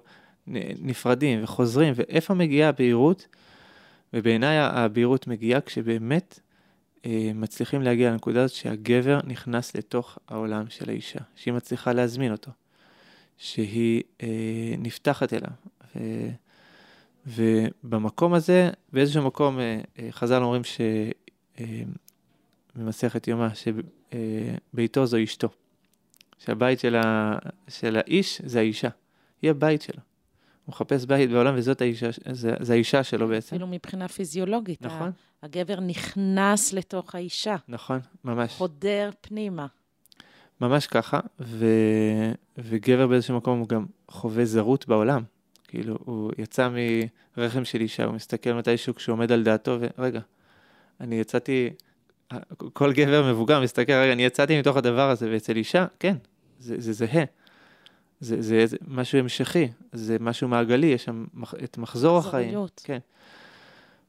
נפרדים 0.80 1.42
וחוזרים, 1.42 1.92
ואיפה 1.96 2.34
מגיעה 2.34 2.68
הבהירות? 2.68 3.26
ובעיניי 4.12 4.58
הבהירות 4.58 5.26
מגיעה 5.26 5.60
כשבאמת 5.60 6.40
אה, 7.06 7.30
מצליחים 7.34 7.82
להגיע 7.82 8.10
לנקודה 8.10 8.42
הזאת 8.42 8.56
שהגבר 8.56 9.20
נכנס 9.24 9.76
לתוך 9.76 10.18
העולם 10.28 10.64
של 10.68 10.90
האישה, 10.90 11.20
שהיא 11.36 11.54
מצליחה 11.54 11.92
להזמין 11.92 12.32
אותו, 12.32 12.50
שהיא 13.38 14.02
אה, 14.22 14.28
נפתחת 14.78 15.32
אליו. 15.32 15.50
ו... 15.96 16.02
ובמקום 17.26 18.34
הזה, 18.34 18.70
באיזשהו 18.92 19.22
מקום, 19.22 19.58
אה, 19.58 19.80
אה, 19.98 20.08
חז"ל 20.10 20.42
אומרים 20.42 20.64
ש... 20.64 20.80
במסכת 22.76 23.28
יומא, 23.28 23.48
שביתו 24.74 25.06
זו 25.06 25.16
אשתו. 25.24 25.48
שהבית 26.38 26.80
של, 26.80 26.96
ה, 26.96 27.38
של 27.68 27.96
האיש 27.96 28.40
זה 28.44 28.58
האישה, 28.58 28.88
היא 29.42 29.50
הבית 29.50 29.82
שלו. 29.82 30.00
הוא 30.66 30.72
מחפש 30.72 31.04
בית 31.04 31.30
בעולם 31.30 31.54
וזאת 31.56 31.80
האישה, 31.80 32.08
זה, 32.32 32.54
זה 32.60 32.72
האישה 32.72 33.04
שלו 33.04 33.28
בעצם. 33.28 33.56
אפילו 33.56 33.66
מבחינה 33.66 34.08
פיזיולוגית. 34.08 34.82
נכון. 34.82 35.10
הגבר 35.42 35.80
נכנס 35.80 36.72
לתוך 36.72 37.14
האישה. 37.14 37.56
נכון, 37.68 38.00
ממש. 38.24 38.52
חודר 38.52 39.10
פנימה. 39.20 39.66
ממש 40.60 40.86
ככה, 40.86 41.20
ו... 41.40 41.66
וגבר 42.58 43.06
באיזשהו 43.06 43.36
מקום 43.36 43.58
הוא 43.58 43.68
גם 43.68 43.86
חווה 44.08 44.44
זרות 44.44 44.88
בעולם. 44.88 45.22
כאילו, 45.68 45.98
הוא 46.04 46.32
יצא 46.38 46.68
מרחם 47.36 47.64
של 47.64 47.80
אישה, 47.80 48.04
הוא 48.04 48.14
מסתכל 48.14 48.52
מתישהו 48.52 48.94
כשהוא 48.94 49.12
עומד 49.12 49.32
על 49.32 49.42
דעתו, 49.42 49.78
ורגע, 49.98 50.20
אני 51.00 51.20
יצאתי, 51.20 51.70
כל 52.72 52.92
גבר 52.92 53.32
מבוגר 53.32 53.60
מסתכל, 53.60 53.92
רגע, 53.92 54.12
אני 54.12 54.24
יצאתי 54.24 54.58
מתוך 54.58 54.76
הדבר 54.76 55.10
הזה, 55.10 55.30
ואצל 55.32 55.56
אישה, 55.56 55.86
כן, 55.98 56.16
זה, 56.58 56.74
זה 56.78 56.92
זהה. 56.92 57.24
זה, 58.20 58.42
זה, 58.42 58.66
זה 58.66 58.76
משהו 58.88 59.18
המשכי, 59.18 59.68
זה 59.92 60.16
משהו 60.20 60.48
מעגלי, 60.48 60.86
יש 60.86 61.04
שם 61.04 61.24
את 61.64 61.78
מחזור 61.78 62.18
החיים. 62.18 62.58
כן. 62.84 62.98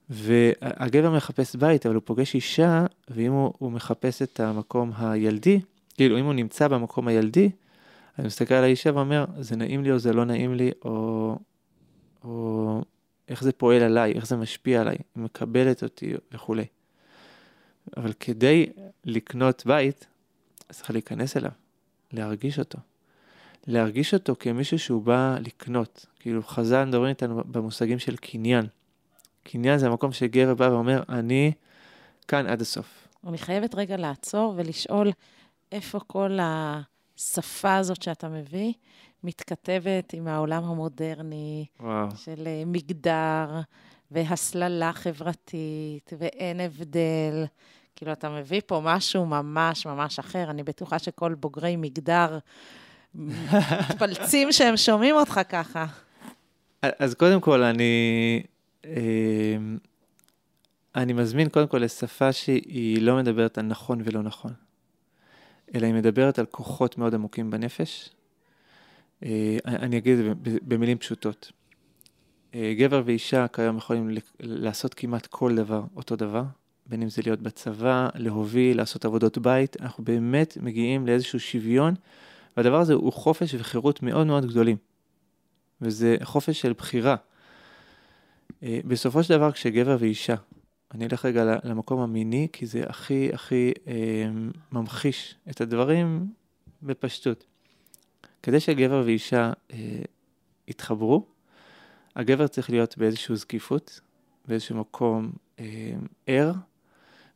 והגבר 0.10 1.12
מחפש 1.12 1.56
בית, 1.56 1.86
אבל 1.86 1.96
הוא 1.96 2.02
פוגש 2.06 2.36
אישה, 2.36 2.86
ואם 3.10 3.32
הוא, 3.32 3.54
הוא 3.58 3.72
מחפש 3.72 4.22
את 4.22 4.40
המקום 4.40 4.92
הילדי, 4.98 5.60
כאילו, 5.94 6.20
אם 6.20 6.26
הוא 6.26 6.34
נמצא 6.34 6.68
במקום 6.68 7.08
הילדי, 7.08 7.50
אני 8.20 8.28
מסתכל 8.28 8.54
על 8.54 8.64
האישה 8.64 8.92
ואומר, 8.96 9.26
זה 9.40 9.56
נעים 9.56 9.84
לי 9.84 9.92
או 9.92 10.00
זה 10.00 10.14
לא 10.14 10.26
נעים 10.26 10.54
לי, 10.54 10.72
או, 10.86 11.36
או 12.24 12.82
איך 13.30 13.44
זה 13.44 13.52
פועל 13.52 13.82
עליי, 13.82 14.12
איך 14.12 14.28
זה 14.28 14.36
משפיע 14.36 14.82
עליי, 14.82 14.98
היא 15.16 15.24
מקבלת 15.24 15.84
אותי 15.84 16.14
וכולי. 16.32 16.66
אבל 17.98 18.14
כדי 18.14 18.66
לקנות 19.06 19.66
בית, 19.66 20.08
צריך 20.72 20.92
להיכנס 20.92 21.38
אליו, 21.38 21.52
להרגיש 22.12 22.60
אותו. 22.60 22.78
להרגיש 23.68 24.14
אותו 24.14 24.36
כמישהו 24.40 24.80
שהוא 24.80 25.04
בא 25.04 25.38
לקנות. 25.40 26.06
כאילו 26.20 26.44
חז"ל 26.44 26.86
מדברים 26.86 27.10
איתנו 27.10 27.42
במושגים 27.46 28.00
של 28.00 28.16
קניין. 28.16 28.68
קניין 29.44 29.78
זה 29.78 29.88
המקום 29.88 30.12
שגבר 30.12 30.54
בא 30.54 30.64
ואומר, 30.64 31.04
אני 31.10 31.52
כאן 32.28 32.48
עד 32.48 32.62
הסוף. 32.62 33.08
אני 33.28 33.38
חייבת 33.38 33.76
רגע 33.76 33.98
לעצור 33.98 34.54
ולשאול 34.58 35.12
איפה 35.72 36.00
כל 36.00 36.38
השפה 36.42 37.76
הזאת 37.76 38.02
שאתה 38.02 38.30
מביא 38.30 38.74
מתכתבת 39.24 40.14
עם 40.14 40.28
העולם 40.28 40.64
המודרני 40.64 41.66
וואו. 41.80 42.08
של 42.16 42.44
אה, 42.48 42.64
מגדר 42.66 43.60
והסללה 44.12 44.94
חברתית 44.94 46.14
ואין 46.20 46.60
הבדל. 46.60 47.46
כאילו, 47.96 48.12
אתה 48.12 48.30
מביא 48.30 48.62
פה 48.66 48.82
משהו 48.84 49.26
ממש 49.26 49.86
ממש 49.86 50.20
אחר. 50.20 50.50
אני 50.50 50.64
בטוחה 50.64 51.00
שכל 51.00 51.34
בוגרי 51.34 51.76
מגדר 51.76 52.40
מתפלצים 53.16 54.52
שהם 54.52 54.78
שומעים 54.78 55.16
אותך 55.16 55.40
ככה. 55.50 55.86
אז 56.82 57.14
קודם 57.14 57.42
כל, 57.42 57.64
אני, 57.64 58.44
אה, 58.86 59.58
אני 60.96 61.14
מזמין 61.14 61.50
קודם 61.50 61.68
כל 61.68 61.78
לשפה 61.78 62.34
שהיא 62.34 63.02
לא 63.02 63.18
מדברת 63.18 63.58
על 63.58 63.66
נכון 63.66 64.02
ולא 64.06 64.22
נכון, 64.22 64.54
אלא 65.76 65.86
היא 65.86 65.94
מדברת 65.94 66.40
על 66.40 66.46
כוחות 66.46 66.98
מאוד 66.98 67.14
עמוקים 67.14 67.50
בנפש. 67.50 68.10
אה, 69.24 69.58
אני 69.66 69.98
אגיד 69.98 70.20
את 70.20 70.26
זה 70.46 70.60
במילים 70.62 70.98
פשוטות. 70.98 71.52
גבר 72.56 73.02
ואישה 73.06 73.48
כיום 73.48 73.78
יכולים 73.78 74.10
לעשות 74.40 74.94
כמעט 74.94 75.26
כל 75.28 75.56
דבר 75.56 75.84
אותו 75.96 76.16
דבר, 76.16 76.44
בין 76.86 77.02
אם 77.02 77.10
זה 77.10 77.22
להיות 77.26 77.42
בצבא, 77.42 78.10
להוביל, 78.16 78.78
לעשות 78.78 79.06
עבודות 79.06 79.38
בית, 79.38 79.82
אנחנו 79.82 80.04
באמת 80.04 80.58
מגיעים 80.62 81.08
לאיזשהו 81.08 81.40
שוויון, 81.40 81.94
והדבר 82.58 82.80
הזה 82.80 82.94
הוא 82.94 83.14
חופש 83.14 83.56
וחירות 83.56 84.04
מאוד 84.04 84.28
מאוד 84.28 84.46
גדולים. 84.46 84.78
וזה 85.82 86.18
חופש 86.24 86.62
של 86.62 86.74
בחירה. 86.74 87.16
אה, 88.64 88.80
בסופו 88.86 89.24
של 89.24 89.38
דבר, 89.38 89.52
כשגבר 89.52 89.98
ואישה, 90.00 90.36
אני 90.94 91.06
אלך 91.06 91.26
רגע 91.26 91.56
למקום 91.64 92.02
המיני, 92.02 92.48
כי 92.54 92.66
זה 92.66 92.84
הכי 92.88 93.30
הכי 93.34 93.72
אה, 93.88 93.94
ממחיש 94.72 95.36
את 95.50 95.62
הדברים 95.62 96.28
בפשטות. 96.84 97.46
כדי 98.44 98.60
שגבר 98.60 99.04
ואישה 99.06 99.52
אה, 99.74 100.02
יתחברו, 100.68 101.26
הגבר 102.16 102.48
צריך 102.48 102.70
להיות 102.70 102.98
באיזושהי 102.98 103.36
זקיפות, 103.36 104.00
באיזשהו 104.48 104.76
מקום 104.76 105.32
אה, 105.60 105.94
ער, 106.28 106.52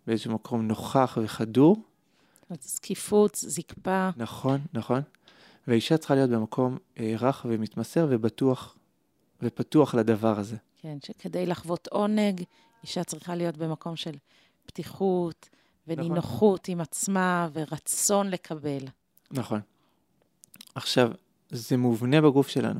באיזשהו 0.07 0.33
מקום 0.33 0.67
נוכח 0.67 1.17
וחדור. 1.23 1.77
זקיפות, 2.61 3.35
זקפה. 3.35 4.09
נכון, 4.17 4.61
נכון. 4.73 5.01
והאישה 5.67 5.97
צריכה 5.97 6.15
להיות 6.15 6.29
במקום 6.29 6.77
אה, 6.99 7.13
רך 7.19 7.45
ומתמסר 7.49 8.07
ובטוח, 8.09 8.75
ופתוח 9.41 9.95
לדבר 9.95 10.39
הזה. 10.39 10.55
כן, 10.81 10.97
שכדי 11.05 11.45
לחוות 11.45 11.87
עונג, 11.87 12.43
אישה 12.83 13.03
צריכה 13.03 13.35
להיות 13.35 13.57
במקום 13.57 13.95
של 13.95 14.15
פתיחות 14.65 15.49
ונינוחות 15.87 16.61
נכון. 16.61 16.73
עם 16.73 16.81
עצמה 16.81 17.49
ורצון 17.53 18.29
לקבל. 18.29 18.85
נכון. 19.31 19.61
עכשיו, 20.75 21.11
זה 21.49 21.77
מובנה 21.77 22.21
בגוף 22.21 22.47
שלנו, 22.47 22.79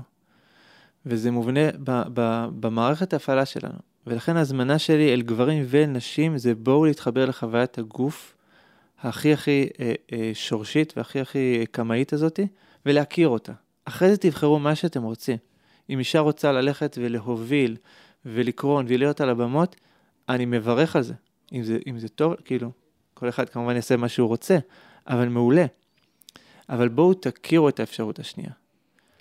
וזה 1.05 1.31
מובנה 1.31 1.71
ב- 1.83 2.03
ב- 2.13 2.47
במערכת 2.59 3.13
ההפעלה 3.13 3.45
שלנו, 3.45 3.77
ולכן 4.07 4.37
ההזמנה 4.37 4.79
שלי 4.79 5.13
אל 5.13 5.21
גברים 5.21 5.65
ונשים 5.67 6.37
זה 6.37 6.55
בואו 6.55 6.85
להתחבר 6.85 7.25
לחוויית 7.25 7.77
הגוף 7.77 8.35
הכי 9.01 9.33
הכי 9.33 9.67
אה, 9.79 9.93
אה, 10.13 10.31
שורשית 10.33 10.93
והכי 10.97 11.19
הכי 11.19 11.65
קמאית 11.71 12.13
הזאתי, 12.13 12.47
ולהכיר 12.85 13.27
אותה. 13.27 13.53
אחרי 13.85 14.09
זה 14.09 14.17
תבחרו 14.17 14.59
מה 14.59 14.75
שאתם 14.75 15.03
רוצים. 15.03 15.37
אם 15.89 15.99
אישה 15.99 16.19
רוצה 16.19 16.51
ללכת 16.51 16.97
ולהוביל 17.01 17.77
ולקרון 18.25 18.85
ולהיות 18.89 19.21
על 19.21 19.29
הבמות, 19.29 19.75
אני 20.29 20.45
מברך 20.45 20.95
על 20.95 21.01
זה. 21.01 21.13
אם 21.53 21.63
זה, 21.63 21.77
אם 21.87 21.99
זה 21.99 22.09
טוב, 22.09 22.35
כאילו, 22.45 22.71
כל 23.13 23.29
אחד 23.29 23.49
כמובן 23.49 23.75
יעשה 23.75 23.97
מה 23.97 24.09
שהוא 24.09 24.27
רוצה, 24.27 24.57
אבל 25.07 25.27
מעולה. 25.27 25.65
אבל 26.69 26.87
בואו 26.87 27.13
תכירו 27.13 27.69
את 27.69 27.79
האפשרות 27.79 28.19
השנייה. 28.19 28.51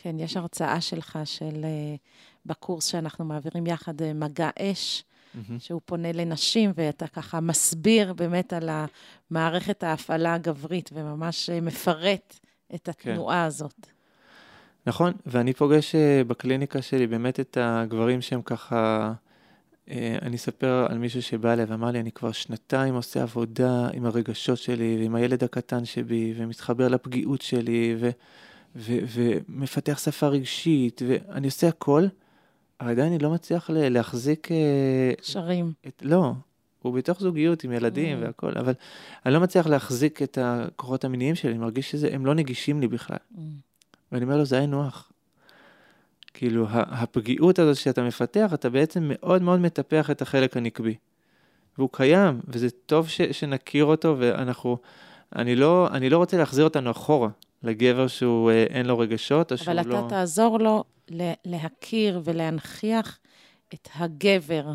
כן, 0.04 0.20
יש 0.20 0.36
הרצאה 0.36 0.80
שלך 0.80 1.18
של, 1.24 1.62
uh, 1.62 1.98
בקורס 2.46 2.86
שאנחנו 2.86 3.24
מעבירים 3.24 3.66
יחד, 3.66 4.00
uh, 4.00 4.04
מגע 4.14 4.50
אש, 4.58 5.02
mm-hmm. 5.02 5.52
שהוא 5.58 5.80
פונה 5.84 6.12
לנשים, 6.12 6.72
ואתה 6.74 7.06
ככה 7.06 7.40
מסביר 7.40 8.12
באמת 8.12 8.52
על 8.52 8.70
המערכת 9.30 9.82
ההפעלה 9.82 10.34
הגברית, 10.34 10.90
וממש 10.92 11.50
uh, 11.50 11.64
מפרט 11.64 12.38
את 12.74 12.88
כן. 12.98 13.10
התנועה 13.10 13.40
כן. 13.40 13.46
הזאת. 13.46 13.86
נכון, 14.86 15.12
ואני 15.26 15.52
פוגש 15.52 15.94
בקליניקה 16.26 16.82
שלי 16.82 17.06
באמת 17.06 17.40
את 17.40 17.58
הגברים 17.60 18.20
שהם 18.22 18.42
ככה... 18.42 19.12
אה, 19.90 20.16
אני 20.22 20.36
אספר 20.36 20.86
על 20.90 20.98
מישהו 20.98 21.22
שבא 21.22 21.52
אליי 21.52 21.64
ואמר 21.64 21.90
לי, 21.90 22.00
אני 22.00 22.12
כבר 22.12 22.32
שנתיים 22.32 22.94
עושה 22.94 23.22
עבודה 23.22 23.88
עם 23.92 24.06
הרגשות 24.06 24.58
שלי 24.58 24.96
ועם 25.00 25.14
הילד 25.14 25.44
הקטן 25.44 25.84
שבי, 25.84 26.34
ומתחבר 26.36 26.88
לפגיעות 26.88 27.42
שלי, 27.42 27.96
ו, 28.00 28.10
ו, 28.76 28.92
ומפתח 29.08 29.98
שפה 29.98 30.26
רגשית, 30.26 31.02
ואני 31.06 31.46
עושה 31.46 31.68
הכל, 31.68 32.06
אבל 32.80 32.90
עדיין 32.90 33.12
אני 33.12 33.18
לא 33.18 33.30
מצליח 33.30 33.70
להחזיק... 33.70 34.52
אה, 34.52 35.12
קשרים. 35.20 35.72
את, 35.86 36.02
לא, 36.06 36.32
הוא 36.82 36.94
בתוך 36.94 37.20
זוגיות 37.20 37.64
עם 37.64 37.72
ילדים 37.72 38.18
mm. 38.18 38.24
והכל, 38.24 38.58
אבל 38.58 38.72
אני 39.26 39.34
לא 39.34 39.40
מצליח 39.40 39.66
להחזיק 39.66 40.22
את 40.22 40.38
הכוחות 40.42 41.04
המיניים 41.04 41.34
שלי, 41.34 41.50
אני 41.50 41.58
מרגיש 41.58 41.96
שהם 41.96 42.26
לא 42.26 42.34
נגישים 42.34 42.80
לי 42.80 42.88
בכלל. 42.88 43.16
Mm. 43.16 43.38
ואני 44.12 44.24
אומר 44.24 44.36
לו, 44.36 44.44
זה 44.44 44.58
היינו 44.58 44.86
הך. 44.86 45.10
כאילו, 46.34 46.66
הפגיעות 46.70 47.58
הזאת 47.58 47.76
שאתה 47.76 48.02
מפתח, 48.02 48.50
אתה 48.54 48.70
בעצם 48.70 49.02
מאוד 49.08 49.42
מאוד 49.42 49.60
מטפח 49.60 50.10
את 50.10 50.22
החלק 50.22 50.56
הנקבי. 50.56 50.94
והוא 51.78 51.88
קיים, 51.92 52.40
וזה 52.48 52.70
טוב 52.70 53.08
ש, 53.08 53.22
שנכיר 53.22 53.84
אותו, 53.84 54.16
ואנחנו, 54.18 54.78
אני 55.36 55.56
לא, 55.56 55.88
אני 55.90 56.10
לא 56.10 56.18
רוצה 56.18 56.36
להחזיר 56.36 56.64
אותנו 56.64 56.90
אחורה, 56.90 57.28
לגבר 57.64 58.06
שהוא 58.06 58.50
אה, 58.50 58.64
אין 58.64 58.86
לו 58.86 58.98
רגשות, 58.98 59.52
או 59.52 59.58
שהוא 59.58 59.74
לא... 59.74 59.80
אבל 59.80 59.90
אתה 59.90 60.08
תעזור 60.08 60.58
לו 60.58 60.84
להכיר 61.44 62.20
ולהנכיח 62.24 63.18
את 63.74 63.88
הגבר, 63.94 64.66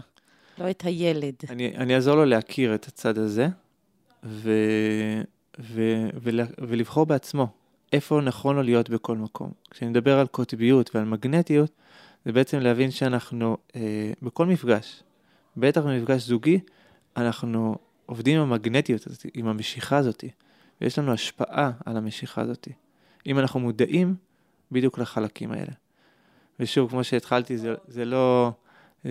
לא 0.58 0.70
את 0.70 0.82
הילד. 0.82 1.34
אני, 1.50 1.78
אני 1.78 1.96
אעזור 1.96 2.16
לו 2.16 2.26
להכיר 2.26 2.76
את 2.76 2.88
הצד 2.88 3.18
הזה, 3.18 3.48
ו, 4.24 4.52
ו, 5.60 5.82
ו, 6.22 6.32
ולבחור 6.58 7.06
בעצמו. 7.06 7.48
איפה 7.94 8.22
נכון 8.22 8.56
לו 8.56 8.64
להיות 8.64 8.90
בכל 8.90 9.18
מקום. 9.18 9.52
כשאני 9.72 9.92
מדבר 9.92 10.20
על 10.20 10.28
קוטביות 10.28 10.96
ועל 10.96 11.06
מגנטיות, 11.06 11.72
זה 12.26 12.32
בעצם 12.32 12.60
להבין 12.60 12.92
שאנחנו 12.92 13.58
אה, 13.76 14.12
בכל 14.22 14.46
מפגש, 14.46 15.04
בטח 15.58 15.82
במפגש 15.82 16.22
זוגי, 16.22 16.60
אנחנו 17.18 17.76
עובדים 18.06 18.40
עם 18.40 18.52
המגנטיות 18.52 19.08
הזאת, 19.08 19.26
עם 19.34 19.48
המשיכה 19.48 19.98
הזאת, 19.98 20.24
ויש 20.82 21.00
לנו 21.00 21.14
השפעה 21.14 21.72
על 21.86 21.98
המשיכה 21.98 22.42
הזאת. 22.42 22.68
אם 23.28 23.40
אנחנו 23.40 23.60
מודעים 23.60 24.16
בדיוק 24.72 24.98
לחלקים 24.98 25.52
האלה. 25.52 25.72
ושוב, 26.60 26.90
כמו 26.90 27.04
שהתחלתי, 27.04 27.58
זה, 27.58 27.76
זה, 27.88 28.06
לא, 28.06 28.52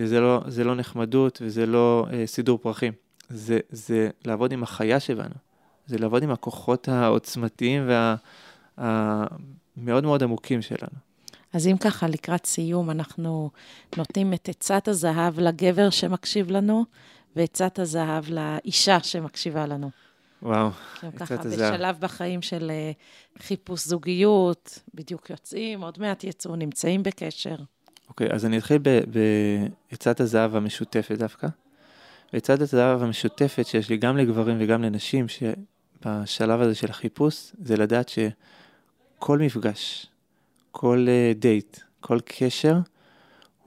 זה, 0.05 0.19
לא, 0.19 0.41
זה 0.47 0.63
לא 0.63 0.75
נחמדות 0.75 1.39
וזה 1.41 1.65
לא 1.65 2.07
אה, 2.13 2.27
סידור 2.27 2.57
פרחים. 2.57 2.93
זה, 3.29 3.59
זה 3.69 4.09
לעבוד 4.25 4.51
עם 4.51 4.63
החיה 4.63 4.99
שבנו. 4.99 5.35
זה 5.85 5.97
לעבוד 5.97 6.23
עם 6.23 6.31
הכוחות 6.31 6.87
העוצמתיים 6.87 7.87
וה... 7.87 8.15
המאוד 8.79 10.03
מאוד 10.03 10.23
עמוקים 10.23 10.61
שלנו. 10.61 10.99
אז 11.53 11.67
אם 11.67 11.77
ככה, 11.77 12.07
לקראת 12.07 12.45
סיום, 12.45 12.89
אנחנו 12.89 13.49
נותנים 13.97 14.33
את 14.33 14.49
עצת 14.49 14.87
הזהב 14.87 15.39
לגבר 15.39 15.89
שמקשיב 15.89 16.51
לנו, 16.51 16.85
ועצת 17.35 17.79
הזהב 17.79 18.23
לאישה 18.29 18.99
שמקשיבה 19.03 19.65
לנו. 19.65 19.89
וואו, 20.43 20.69
עצת 21.01 21.45
הזהב. 21.45 21.73
בשלב 21.73 21.99
בחיים 21.99 22.41
של 22.41 22.71
אה, 22.71 22.91
חיפוש 23.39 23.87
זוגיות, 23.87 24.79
בדיוק 24.93 25.29
יוצאים, 25.29 25.81
עוד 25.81 25.99
מעט 25.99 26.23
יצאו, 26.23 26.55
נמצאים 26.55 27.03
בקשר. 27.03 27.55
אוקיי, 28.09 28.27
אז 28.31 28.45
אני 28.45 28.57
אתחיל 28.57 28.81
בעצת 29.91 30.19
הזהב 30.19 30.55
המשותפת 30.55 31.17
דווקא. 31.17 31.47
ועצת 32.33 32.61
הזהב 32.61 33.03
המשותפת 33.03 33.65
שיש 33.65 33.89
לי 33.89 33.97
גם 33.97 34.17
לגברים 34.17 34.57
וגם 34.59 34.83
לנשים, 34.83 35.25
שבשלב 35.27 36.61
הזה 36.61 36.75
של 36.75 36.89
החיפוש, 36.89 37.51
זה 37.61 37.77
לדעת 37.77 38.09
ש... 38.09 38.19
כל 39.19 39.39
מפגש, 39.39 40.07
כל 40.71 41.07
דייט, 41.35 41.77
uh, 41.77 41.81
כל 41.99 42.19
קשר, 42.25 42.77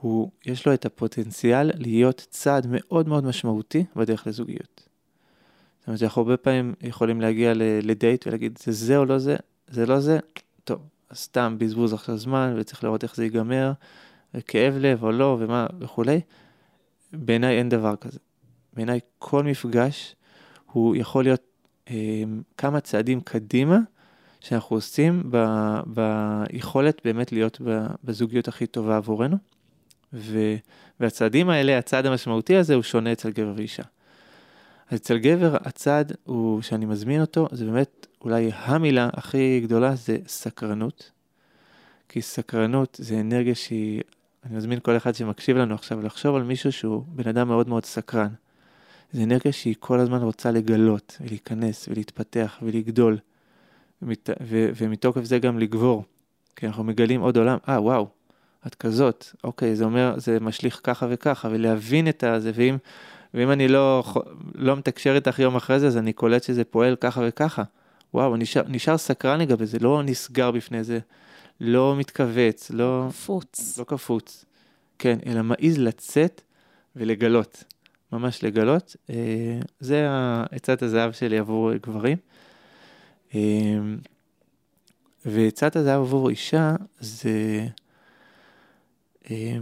הוא, 0.00 0.30
יש 0.46 0.66
לו 0.66 0.74
את 0.74 0.86
הפוטנציאל 0.86 1.70
להיות 1.74 2.26
צעד 2.30 2.66
מאוד 2.70 3.08
מאוד 3.08 3.24
משמעותי 3.24 3.84
בדרך 3.96 4.26
לזוגיות. 4.26 4.88
זאת 5.82 5.88
אומרת, 5.88 6.02
אנחנו 6.02 6.22
הרבה 6.22 6.36
פעמים 6.36 6.74
יכולים 6.82 7.20
להגיע 7.20 7.52
לדייט 7.82 8.26
ולהגיד, 8.26 8.58
זה 8.62 8.72
זה 8.72 8.96
או 8.96 9.04
לא 9.04 9.18
זה, 9.18 9.36
זה 9.68 9.86
לא 9.86 10.00
זה, 10.00 10.18
טוב, 10.64 10.80
סתם 11.14 11.56
בזבוז 11.58 11.92
עכשיו 11.92 12.16
זמן 12.16 12.54
וצריך 12.58 12.84
לראות 12.84 13.02
איך 13.02 13.16
זה 13.16 13.24
ייגמר, 13.24 13.72
כאב 14.46 14.74
לב 14.78 15.04
או 15.04 15.12
לא 15.12 15.36
ומה 15.40 15.66
וכולי. 15.80 16.20
בעיניי 17.12 17.58
אין 17.58 17.68
דבר 17.68 17.96
כזה. 17.96 18.18
בעיניי 18.72 19.00
כל 19.18 19.42
מפגש 19.42 20.16
הוא 20.72 20.96
יכול 20.96 21.24
להיות 21.24 21.42
אה, 21.90 22.22
כמה 22.56 22.80
צעדים 22.80 23.20
קדימה 23.20 23.78
שאנחנו 24.40 24.76
עושים 24.76 25.22
ב, 25.30 25.44
ביכולת 25.86 27.00
באמת 27.04 27.32
להיות 27.32 27.60
בזוגיות 28.04 28.48
הכי 28.48 28.66
טובה 28.66 28.96
עבורנו. 28.96 29.36
ו, 30.12 30.38
והצעדים 31.00 31.50
האלה, 31.50 31.78
הצעד 31.78 32.06
המשמעותי 32.06 32.56
הזה 32.56 32.74
הוא 32.74 32.82
שונה 32.82 33.12
אצל 33.12 33.30
גבר 33.30 33.52
ואישה. 33.56 33.82
אצל 34.94 35.18
גבר 35.18 35.56
הצעד 35.60 36.12
הוא, 36.24 36.62
שאני 36.62 36.86
מזמין 36.86 37.20
אותו, 37.20 37.48
זה 37.52 37.64
באמת 37.64 38.06
אולי 38.20 38.50
המילה 38.54 39.08
הכי 39.12 39.60
גדולה 39.60 39.94
זה 39.94 40.16
סקרנות. 40.26 41.10
כי 42.08 42.22
סקרנות 42.22 42.96
זה 43.00 43.20
אנרגיה 43.20 43.54
שהיא, 43.54 44.02
אני 44.44 44.56
מזמין 44.56 44.80
כל 44.80 44.96
אחד 44.96 45.14
שמקשיב 45.14 45.56
לנו 45.56 45.74
עכשיו 45.74 46.02
לחשוב 46.02 46.36
על 46.36 46.42
מישהו 46.42 46.72
שהוא 46.72 47.04
בן 47.08 47.28
אדם 47.28 47.48
מאוד 47.48 47.68
מאוד 47.68 47.84
סקרן. 47.84 48.28
זה 49.12 49.22
אנרגיה 49.22 49.52
שהיא 49.52 49.74
כל 49.78 50.00
הזמן 50.00 50.22
רוצה 50.22 50.50
לגלות 50.50 51.16
ולהיכנס 51.20 51.88
ולהתפתח 51.88 52.58
ולגדול, 52.62 53.18
ומת, 54.02 54.30
ו, 54.42 54.68
ומתוקף 54.76 55.24
זה 55.24 55.38
גם 55.38 55.58
לגבור. 55.58 56.04
כי 56.56 56.66
אנחנו 56.66 56.84
מגלים 56.84 57.20
עוד 57.20 57.36
עולם, 57.36 57.58
אה, 57.68 57.82
וואו, 57.82 58.08
את 58.66 58.74
כזאת, 58.74 59.26
אוקיי, 59.44 59.76
זה 59.76 59.84
אומר, 59.84 60.14
זה 60.16 60.40
משליך 60.40 60.80
ככה 60.82 61.06
וככה, 61.10 61.48
ולהבין 61.48 62.08
את 62.08 62.24
הזה, 62.24 62.50
ואם, 62.54 62.76
ואם 63.34 63.50
אני 63.50 63.68
לא, 63.68 64.04
לא 64.54 64.76
מתקשר 64.76 65.14
איתך 65.14 65.38
יום 65.38 65.56
אחרי 65.56 65.80
זה, 65.80 65.86
אז 65.86 65.96
אני 65.96 66.12
קולט 66.12 66.42
שזה 66.42 66.64
פועל 66.64 66.96
ככה 66.96 67.20
וככה. 67.28 67.62
וואו, 68.14 68.36
נשאר, 68.36 68.62
נשאר 68.68 68.98
סקרן 68.98 69.40
לגבי 69.40 69.66
זה, 69.66 69.78
לא 69.80 70.02
נסגר 70.02 70.50
בפני 70.50 70.84
זה, 70.84 70.98
לא 71.60 71.96
מתכווץ, 71.98 72.70
לא... 72.70 73.06
קפוץ. 73.08 73.78
לא 73.78 73.84
קפוץ. 73.84 74.44
כן, 74.98 75.18
אלא 75.26 75.42
מעז 75.42 75.78
לצאת 75.78 76.40
ולגלות. 76.96 77.64
ממש 78.12 78.44
לגלות. 78.44 78.96
אה, 79.10 79.60
זה 79.80 80.08
עצת 80.50 80.82
הזהב 80.82 81.12
שלי 81.12 81.38
עבור 81.38 81.72
גברים. 81.74 82.16
אה, 83.34 83.40
ועצת 85.24 85.76
הזהב 85.76 86.00
עבור 86.00 86.30
אישה 86.30 86.74
זה 87.00 87.66
אה, 89.30 89.56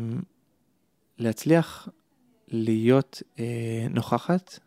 להצליח 1.18 1.88
להיות 2.50 3.22
נוכחת 3.90 4.58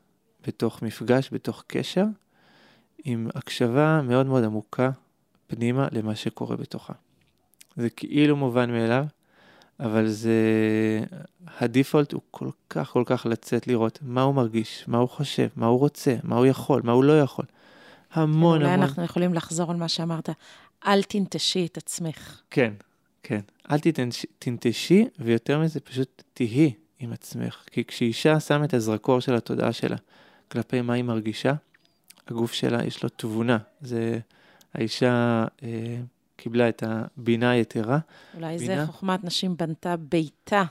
בתוך 0.47 0.81
מפגש, 0.81 1.29
בתוך 1.34 1.63
קשר, 1.67 2.05
עם 3.03 3.29
הקשבה 3.36 4.01
מאוד 4.01 4.25
מאוד 4.25 4.43
עמוקה 4.43 4.91
פנימה 5.47 5.88
למה 5.91 6.15
שקורה 6.15 6.55
בתוכה. 6.57 6.93
זה 7.75 7.89
כאילו 7.89 8.36
מובן 8.36 8.71
מאליו, 8.71 9.05
אבל 9.79 10.07
זה... 10.07 10.39
הדיפולט 11.57 12.13
הוא 12.13 12.21
כל 12.31 12.49
כך 12.69 12.89
כל 12.89 13.03
כך 13.05 13.25
לצאת 13.25 13.67
לראות 13.67 13.99
מה 14.01 14.21
הוא 14.21 14.36
מרגיש, 14.36 14.84
מה 14.88 14.97
הוא 14.97 15.09
חושב, 15.09 15.47
מה 15.55 15.65
הוא 15.65 15.79
רוצה, 15.79 16.15
מה 16.23 16.36
הוא 16.36 16.45
יכול, 16.45 16.81
מה 16.84 16.91
הוא 16.91 17.03
לא 17.03 17.21
יכול. 17.21 17.45
המון 18.11 18.57
אולי 18.57 18.65
המון. 18.65 18.79
אולי 18.79 18.89
אנחנו 18.89 19.03
יכולים 19.03 19.34
לחזור 19.34 19.71
על 19.71 19.77
מה 19.77 19.88
שאמרת, 19.88 20.29
אל 20.86 21.03
תנטשי 21.03 21.65
את 21.65 21.77
עצמך. 21.77 22.41
כן, 22.49 22.73
כן. 23.23 23.39
אל 23.71 23.79
תנטשי, 23.79 24.27
תנטשי, 24.39 25.05
ויותר 25.19 25.59
מזה, 25.59 25.79
פשוט 25.79 26.23
תהי 26.34 26.73
עם 27.04 27.14
עצמך. 27.14 27.64
כי 27.72 27.86
כשאישה 27.86 28.39
שמה 28.39 28.66
את 28.66 28.74
הזרקור 28.74 29.20
של 29.20 29.36
התודעה 29.36 29.74
שלה 29.74 29.95
כלפי 30.51 30.82
מה 30.82 30.93
היא 30.93 31.04
מרגישה, 31.04 31.54
הגוף 32.28 32.54
שלה 32.54 32.86
יש 32.86 33.04
לו 33.04 33.10
תבונה. 33.10 33.58
זה 33.82 34.20
האישה 34.74 35.45
אה, 35.64 35.97
קיבלה 36.36 36.70
את 36.70 36.84
הבינה 36.88 37.51
היתרה. 37.51 37.99
אולי 38.36 38.58
בינה. 38.58 38.76
זה 38.76 38.86
חוכמת 38.86 39.24
נשים 39.24 39.58
בנתה 39.58 39.95
ביתה. 39.97 40.64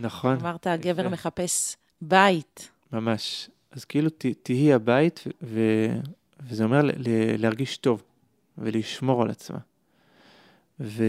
נכון. 0.00 0.36
אמרת, 0.40 0.66
הגבר 0.66 1.00
יפה. 1.00 1.10
מחפש 1.10 1.76
בית. 2.00 2.70
ממש. 2.92 3.50
אז 3.70 3.84
כאילו 3.84 4.10
ת, 4.10 4.26
תהי 4.42 4.72
הבית, 4.72 5.24
ו, 5.42 5.60
וזה 6.40 6.64
אומר 6.64 6.82
ל, 6.82 6.90
ל, 6.96 7.36
להרגיש 7.38 7.76
טוב 7.76 8.02
ולשמור 8.58 9.22
על 9.22 9.30
עצמה. 9.30 9.58
ו... 10.80 11.04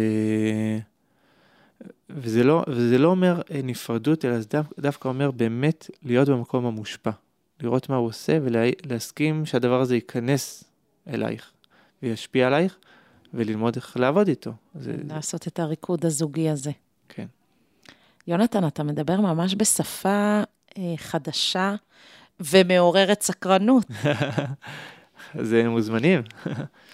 וזה 2.09 2.43
לא, 2.43 2.63
וזה 2.67 2.97
לא 2.97 3.07
אומר 3.07 3.41
אה, 3.51 3.59
נפרדות, 3.63 4.25
אלא 4.25 4.39
זה 4.39 4.47
דו, 4.49 4.59
דווקא 4.79 5.07
אומר 5.07 5.31
באמת 5.31 5.89
להיות 6.03 6.29
במקום 6.29 6.65
המושפע. 6.65 7.11
לראות 7.61 7.89
מה 7.89 7.95
הוא 7.95 8.07
עושה 8.07 8.37
ולהסכים 8.43 9.45
שהדבר 9.45 9.81
הזה 9.81 9.95
ייכנס 9.95 10.63
אלייך 11.07 11.51
וישפיע 12.03 12.47
עלייך, 12.47 12.77
וללמוד 13.33 13.75
איך 13.75 13.97
לעבוד 13.97 14.27
איתו. 14.27 14.51
זה, 14.75 14.95
לעשות 15.09 15.43
זה... 15.43 15.49
את 15.49 15.59
הריקוד 15.59 16.05
הזוגי 16.05 16.49
הזה. 16.49 16.71
כן. 17.09 17.25
יונתן, 18.27 18.67
אתה 18.67 18.83
מדבר 18.83 19.21
ממש 19.21 19.55
בשפה 19.55 20.41
אה, 20.77 20.93
חדשה 20.97 21.75
ומעוררת 22.39 23.21
סקרנות. 23.21 23.85
זה 25.41 25.69
מוזמנים. 25.69 26.21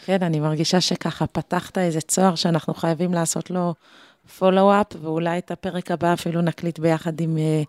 כן, 0.06 0.24
אני 0.24 0.40
מרגישה 0.40 0.82
שככה 0.82 1.28
פתחת 1.28 1.78
איזה 1.78 2.02
צוהר 2.02 2.36
שאנחנו 2.36 2.74
חייבים 2.74 3.14
לעשות 3.14 3.50
לו 3.50 3.74
פולו-אפ, 4.38 4.88
ואולי 5.02 5.38
את 5.38 5.52
הפרק 5.52 5.92
הבא 5.92 6.14
אפילו 6.14 6.42
נקליט 6.42 6.80
ביחד 6.80 7.22
עם 7.22 7.38
אה, 7.38 7.64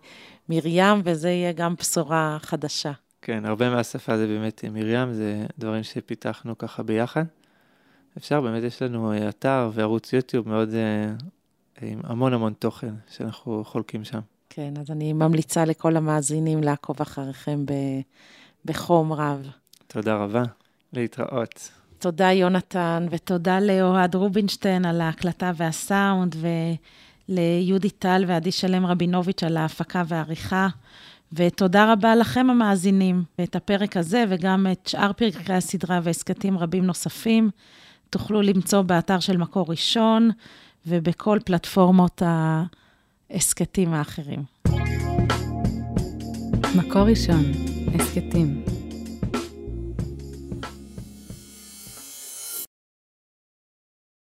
מרים, 0.49 1.01
וזה 1.03 1.29
יהיה 1.29 1.51
גם 1.51 1.75
בשורה 1.79 2.37
חדשה. 2.41 2.91
כן, 3.21 3.45
הרבה 3.45 3.69
מהשפה 3.69 4.17
זה 4.17 4.27
באמת 4.27 4.65
מרים, 4.71 5.13
זה 5.13 5.45
דברים 5.59 5.83
שפיתחנו 5.83 6.57
ככה 6.57 6.83
ביחד. 6.83 7.23
אפשר, 8.17 8.41
באמת 8.41 8.63
יש 8.63 8.81
לנו 8.81 9.11
אה, 9.11 9.29
אתר 9.29 9.69
וערוץ 9.73 10.13
יוטיוב 10.13 10.49
מאוד, 10.49 10.73
אה, 10.73 11.13
עם 11.81 11.99
המון 12.03 12.33
המון 12.33 12.53
תוכן 12.53 12.93
שאנחנו 13.09 13.63
חולקים 13.65 14.03
שם. 14.03 14.19
כן, 14.49 14.73
אז 14.79 14.91
אני 14.91 15.13
ממליצה 15.13 15.65
לכל 15.65 15.97
המאזינים 15.97 16.63
לעקוב 16.63 17.01
אחריכם 17.01 17.65
ב, 17.65 17.73
בחום 18.65 19.13
רב. 19.13 19.47
תודה 19.87 20.15
רבה, 20.15 20.43
להתראות. 20.93 21.69
תודה 22.03 22.31
יונתן, 22.31 23.05
ותודה 23.09 23.59
לאוהד 23.59 24.15
רובינשטיין 24.15 24.85
על 24.85 25.01
ההקלטה 25.01 25.51
והסאונד, 25.55 26.35
וליהודי 27.29 27.89
טל 27.89 28.23
ועדי 28.27 28.51
שלם 28.51 28.85
רבינוביץ' 28.85 29.43
על 29.43 29.57
ההפקה 29.57 30.03
והעריכה. 30.07 30.67
ותודה 31.33 31.93
רבה 31.93 32.15
לכם 32.15 32.49
המאזינים, 32.49 33.23
את 33.43 33.55
הפרק 33.55 33.97
הזה 33.97 34.23
וגם 34.29 34.67
את 34.71 34.87
שאר 34.87 35.13
פרקי 35.13 35.53
הסדרה 35.53 35.99
והסכתים 36.03 36.57
רבים 36.57 36.85
נוספים. 36.85 37.49
תוכלו 38.09 38.41
למצוא 38.41 38.81
באתר 38.81 39.19
של 39.19 39.37
מקור 39.37 39.65
ראשון 39.69 40.29
ובכל 40.87 41.39
פלטפורמות 41.45 42.21
ההסכתים 42.25 43.93
האחרים. 43.93 44.43
מקור 46.75 47.01
ראשון, 47.01 47.43
הסכתים. 47.95 48.82